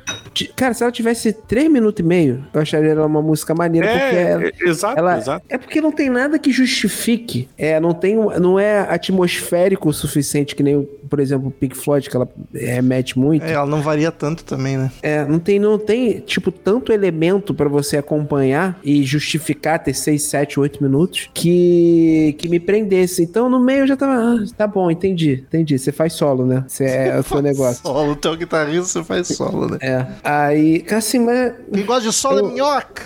[0.56, 4.16] Cara, se ela tivesse 3 minutos e meio, eu acharia ela uma música maneira, porque
[4.16, 5.44] ela, É, é, exato, ela- exato.
[5.48, 7.48] é porque não tem nada que justifique.
[7.56, 12.08] É, não tem, não é atmosférico o suficiente que nem, por exemplo, o Pink Floyd
[12.10, 13.44] que ela remete muito.
[13.44, 14.90] É, ela não varia tanto também, né?
[15.02, 20.22] É, não tem, não tem, tipo, tanto elemento pra você acompanhar e justificar ter 6,
[20.22, 23.22] 7, 8 minutos que, que me prendesse.
[23.22, 25.78] Então, no meio eu já tava, ah, tá bom, entendi, entendi.
[25.78, 26.64] Você faz solo, né?
[26.66, 27.82] Você é o seu negócio.
[27.82, 29.78] Solo, teu guitarrista, você faz solo, né?
[29.80, 30.06] É.
[30.22, 31.52] Aí, assim, mas.
[31.72, 33.02] Quem gosta de solo Eu- é minhoca.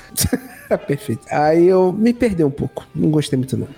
[0.86, 1.22] Perfeito.
[1.30, 2.86] Aí eu me perdi um pouco.
[2.94, 3.68] Não gostei muito, não.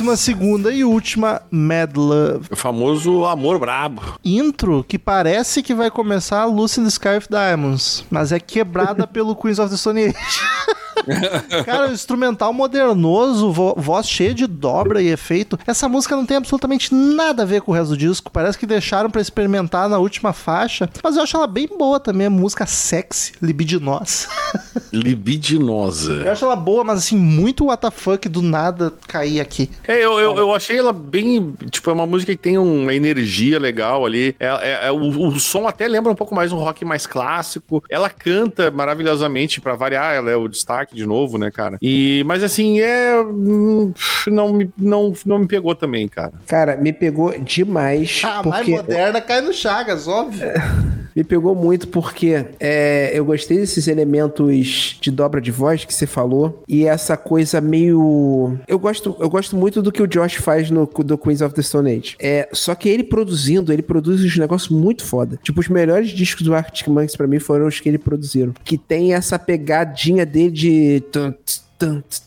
[0.00, 2.48] Décima segunda e última, Mad Love.
[2.50, 4.00] O famoso amor brabo.
[4.24, 8.40] Intro que parece que vai começar a Lucy in the Sky of Diamonds, mas é
[8.40, 10.16] quebrada pelo Queens of the Stone Age.
[11.64, 15.58] Cara, o instrumental modernoso, vo- voz cheia de dobra e efeito.
[15.66, 18.30] Essa música não tem absolutamente nada a ver com o resto do disco.
[18.30, 20.88] Parece que deixaram pra experimentar na última faixa.
[21.02, 22.26] Mas eu acho ela bem boa também.
[22.26, 24.28] É música sexy, libidinosa.
[24.92, 26.12] Libidinosa.
[26.24, 29.70] Eu acho ela boa, mas assim, muito WTF do nada cair aqui.
[29.86, 31.54] É, eu, eu, eu achei ela bem.
[31.70, 34.34] Tipo, é uma música que tem uma energia legal ali.
[34.38, 37.82] É, é- é- o, o som até lembra um pouco mais um rock mais clássico.
[37.88, 41.78] Ela canta maravilhosamente, pra variar, ela é o destaque de novo, né, cara?
[41.80, 43.20] E, mas assim, é.
[43.20, 43.92] hum,
[44.26, 46.32] Não me, não, não me pegou também, cara.
[46.46, 48.22] Cara, me pegou demais.
[48.24, 50.48] A mais porque moderna cai no Chagas, óbvio.
[51.14, 56.06] Me pegou muito porque é, eu gostei desses elementos de dobra de voz que você
[56.06, 58.58] falou e essa coisa meio.
[58.66, 61.62] Eu gosto, eu gosto muito do que o Josh faz no do Queens of the
[61.62, 62.16] Stone Age.
[62.18, 65.38] É, só que ele produzindo, ele produz uns negócios muito foda.
[65.42, 68.52] Tipo, os melhores discos do Arctic Monkeys pra mim foram os que ele produziram.
[68.64, 71.04] Que tem essa pegadinha dele de.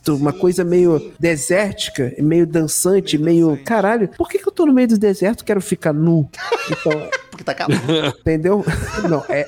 [0.08, 3.60] Uma coisa meio desértica, meio dançante, meio.
[3.64, 6.28] Caralho, por que, que eu tô no meio do deserto e quero ficar nu?
[6.72, 7.74] Então, Porque tá calor.
[8.22, 8.64] Entendeu?
[9.10, 9.48] Não, é,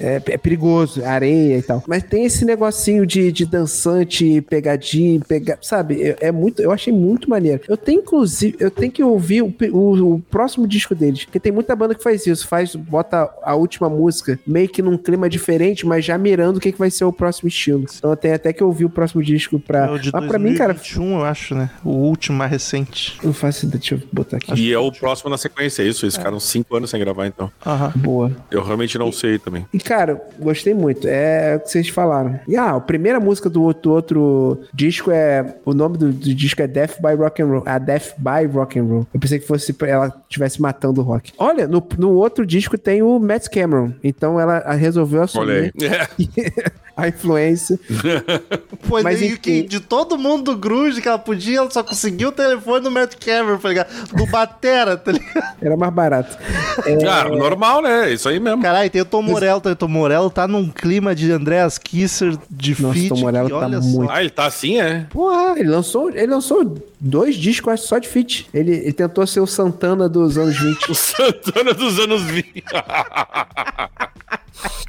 [0.00, 1.82] é, é perigoso, areia e tal.
[1.86, 6.02] Mas tem esse negocinho de, de dançante, pegadinha, pega, sabe?
[6.02, 7.60] É, é muito, eu achei muito maneiro.
[7.68, 11.52] Eu tenho, inclusive, eu tenho que ouvir o, o- o próximo disco deles, porque tem
[11.52, 15.86] muita banda que faz isso, faz, bota a última música meio que num clima diferente,
[15.86, 17.84] mas já mirando o que, que vai ser o próximo estilo.
[17.96, 19.86] Então eu tenho até que ouvir o próximo disco pra.
[19.86, 21.70] É o de Mas pra mim, cara, 2021, eu acho, né?
[21.84, 23.16] O último mais recente.
[23.22, 23.76] não faço ideia.
[23.78, 24.52] Deixa eu botar aqui.
[24.54, 26.04] E é o próximo na sequência, é isso.
[26.04, 27.50] Eles ficaram cinco anos sem gravar, então.
[27.64, 27.92] Aham.
[27.96, 28.32] Boa.
[28.50, 29.66] Eu realmente não sei também.
[29.72, 31.06] E, cara, gostei muito.
[31.08, 32.38] É o que vocês falaram.
[32.46, 35.56] E, ah, a primeira música do outro, do outro disco é...
[35.64, 37.62] O nome do, do disco é Death by Rock and Roll.
[37.66, 39.06] A Death by Rock and Roll.
[39.12, 41.32] Eu pensei que fosse pra ela estivesse matando o rock.
[41.38, 43.92] Olha, no, no outro disco tem o Matt Cameron.
[44.02, 45.72] Então ela resolveu Olha assumir
[46.18, 46.32] aí.
[46.96, 47.78] A influência.
[48.84, 49.40] Foi Mas meio enfim.
[49.40, 52.90] que de todo mundo do Grunge que ela podia, ela só conseguiu o telefone do
[52.90, 53.88] Matt Cameron, tá ligado?
[54.14, 55.56] Do Batera, tá ligado?
[55.60, 56.38] Era mais barato.
[56.86, 58.10] É, Cara, normal, né?
[58.12, 58.62] Isso aí mesmo.
[58.62, 59.76] Caralho, tem o Tom Morello, também.
[59.76, 63.08] Tom Morello tá num clima de Andreas Kisser de Nossa, feat.
[63.10, 65.06] Tom Morello tá muito- Ah, ele tá assim, é?
[65.10, 68.48] Porra, ele lançou, ele lançou dois discos acho, só de feat.
[68.54, 70.86] Ele, ele tentou ser o Santana dos anos 20.
[70.90, 72.64] O Santana dos anos 20.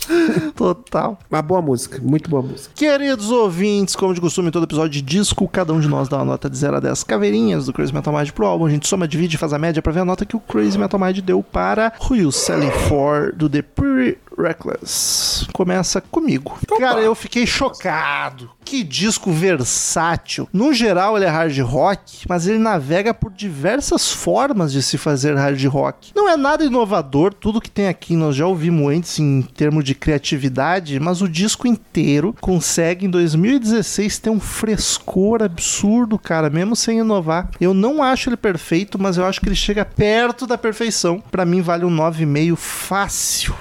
[0.55, 1.19] total.
[1.29, 2.71] Uma boa música, muito boa música.
[2.75, 6.17] Queridos ouvintes, como de costume, em todo episódio de disco, cada um de nós dá
[6.17, 8.65] uma nota de 0 a 10 caveirinhas do Crazy Metal Mind pro álbum.
[8.65, 10.77] A gente soma, divide e faz a média pra ver a nota que o Crazy
[10.77, 15.47] Metal Mind deu para Who You Selling For do The Pretty Reckless.
[15.51, 16.57] Começa comigo.
[16.79, 18.51] Cara, eu fiquei chocado.
[18.63, 20.47] Que disco versátil.
[20.51, 25.35] No geral, ele é hard rock, mas ele navega por diversas formas de se fazer
[25.35, 26.11] hard rock.
[26.13, 29.95] Não é nada inovador, tudo que tem aqui nós já ouvimos antes em termos de
[29.95, 36.99] criatividade, mas o disco inteiro consegue em 2016 ter um frescor absurdo, cara, mesmo sem
[36.99, 37.49] inovar.
[37.61, 41.23] Eu não acho ele perfeito, mas eu acho que ele chega perto da perfeição.
[41.31, 43.55] Pra mim vale um 9,5 fácil.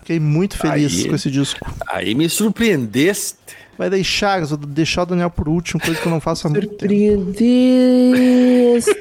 [0.00, 1.08] Fiquei muito feliz Aí.
[1.08, 1.58] com esse disco.
[1.88, 3.38] Aí me surpreendeste.
[3.78, 6.68] Vai deixar, vou deixar o Daniel por último, coisa que eu não faço há muito
[6.68, 6.80] tempo.
[6.80, 8.94] Surpreendeste.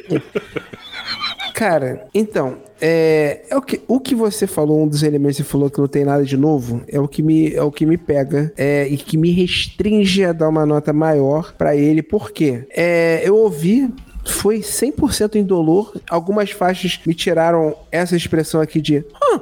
[1.53, 5.49] Cara, então, é, é o, que, o que você falou, um dos elementos que você
[5.49, 7.97] falou que não tem nada de novo, é o que me, é o que me
[7.97, 12.01] pega é, e que me restringe a dar uma nota maior pra ele.
[12.01, 12.65] Por quê?
[12.69, 13.89] É, eu ouvi.
[14.25, 15.93] Foi 100% indolor.
[16.09, 18.97] Algumas faixas me tiraram essa expressão aqui de.
[18.97, 19.41] "Hã?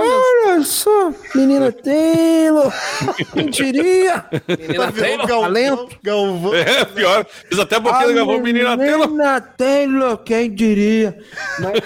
[0.00, 2.72] Olha só, menina Taylor,
[3.32, 4.24] quem diria?
[4.48, 5.88] Menina Taylor, talento.
[6.02, 6.54] Galvão.
[6.54, 7.26] É, pior.
[7.48, 9.06] Fiz até boquinha do Galvão, menina tela.
[9.06, 11.18] Menina Taylor, quem diria?
[11.60, 11.80] Mas.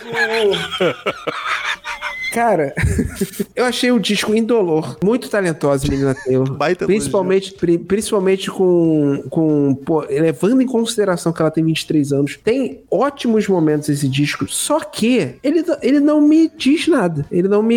[2.33, 2.73] Cara,
[3.55, 6.51] eu achei o disco indolor, muito talentosa, menina Taylor.
[6.51, 12.39] Baita principalmente, pri- principalmente com, com pô, levando em consideração que ela tem 23 anos.
[12.43, 17.27] Tem ótimos momentos esse disco, só que ele, ele não me diz nada.
[17.31, 17.75] Ele não me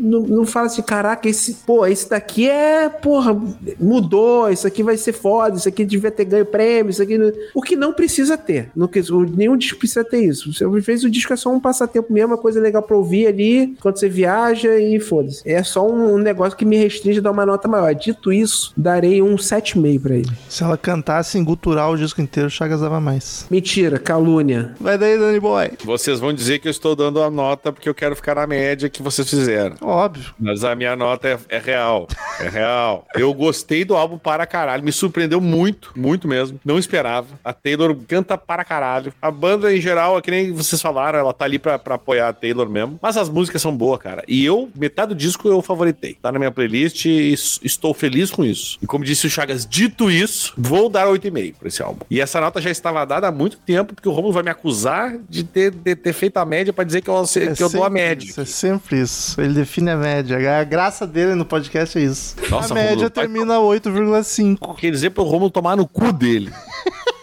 [0.00, 3.34] não, não fala assim, caraca, esse, pô, esse daqui é, porra,
[3.78, 7.16] mudou, isso aqui vai ser foda, isso aqui devia ter ganho prêmio, isso aqui.
[7.18, 8.70] não- O que não precisa ter.
[8.74, 8.88] Não,
[9.36, 10.50] nenhum disco precisa ter isso.
[10.50, 13.76] Às vezes o disco é só um passatempo mesmo, uma coisa legal pra ouvir ali,
[13.80, 15.42] quando você viaja e foda-se.
[15.48, 17.94] É só um, um negócio que me restringe a dar uma nota maior.
[17.94, 20.30] Dito isso, darei um 7,5 pra ele.
[20.48, 23.46] Se ela cantasse em gutural o disco inteiro, o Chagas dava mais.
[23.50, 24.74] Mentira, calúnia.
[24.80, 25.70] Vai daí, Danny Boy.
[25.84, 28.88] Vocês vão dizer que eu estou dando a nota porque eu quero ficar na média
[28.88, 29.63] que vocês fizeram.
[29.80, 30.34] Óbvio.
[30.38, 32.06] Mas a minha nota é, é real.
[32.40, 33.06] É real.
[33.14, 34.84] Eu gostei do álbum para caralho.
[34.84, 36.60] Me surpreendeu muito, muito mesmo.
[36.64, 37.28] Não esperava.
[37.44, 39.12] A Taylor canta para caralho.
[39.20, 42.28] A banda, em geral, é que nem vocês falaram, ela tá ali pra, pra apoiar
[42.28, 42.98] a Taylor mesmo.
[43.00, 44.22] Mas as músicas são boas, cara.
[44.26, 46.16] E eu, metade do disco eu favoritei.
[46.20, 48.78] Tá na minha playlist e estou feliz com isso.
[48.82, 52.00] E como disse o Chagas, dito isso, vou dar 8,5 pra esse álbum.
[52.10, 55.16] E essa nota já estava dada há muito tempo, porque o Romulo vai me acusar
[55.28, 57.24] de ter, de ter feito a média pra dizer que eu,
[57.56, 58.28] que eu dou a média.
[58.28, 59.40] Isso, é sempre isso.
[59.40, 60.60] Ele define a média.
[60.60, 62.36] A graça dele no podcast é isso.
[62.50, 64.76] Nossa, a média Romulo, termina 8,5.
[64.76, 66.52] Quer dizer pro Romulo tomar no cu dele.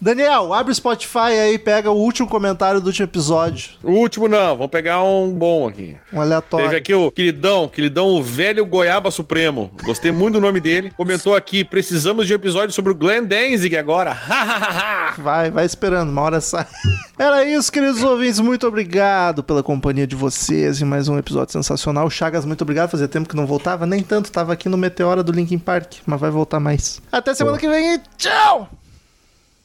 [0.00, 3.70] Daniel, abre o Spotify aí e pega o último comentário do último episódio.
[3.82, 5.96] O último não, vamos pegar um bom aqui.
[6.12, 6.66] Um aleatório.
[6.66, 9.70] Teve aqui o queridão, queridão, o velho Goiaba Supremo.
[9.82, 10.92] Gostei muito do nome dele.
[10.96, 14.14] Comentou aqui: precisamos de um episódio sobre o Glenn Danzig agora.
[15.18, 16.66] Vai, vai esperando, uma hora sai.
[17.16, 18.40] Era isso, queridos ouvintes.
[18.40, 22.10] Muito obrigado pela companhia de vocês em mais um episódio sensacional.
[22.10, 22.90] Chagas, muito obrigado.
[22.90, 24.32] Fazia tempo que não voltava, nem tanto.
[24.32, 27.00] Tava aqui no Meteora do Linkin Park, mas vai voltar mais.
[27.12, 28.68] Até semana que vem e tchau!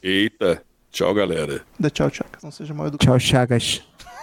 [0.02, 1.62] Eita, tchau, galera.
[1.78, 2.42] Dá tchau, Chagas.
[2.42, 3.04] Não seja mal educado.
[3.04, 3.82] Tchau, Chagas.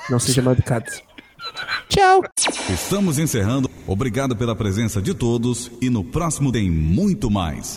[0.09, 0.85] Não seja mal educado.
[1.89, 2.23] Tchau.
[2.69, 3.69] Estamos encerrando.
[3.85, 7.75] Obrigado pela presença de todos e no próximo tem muito mais.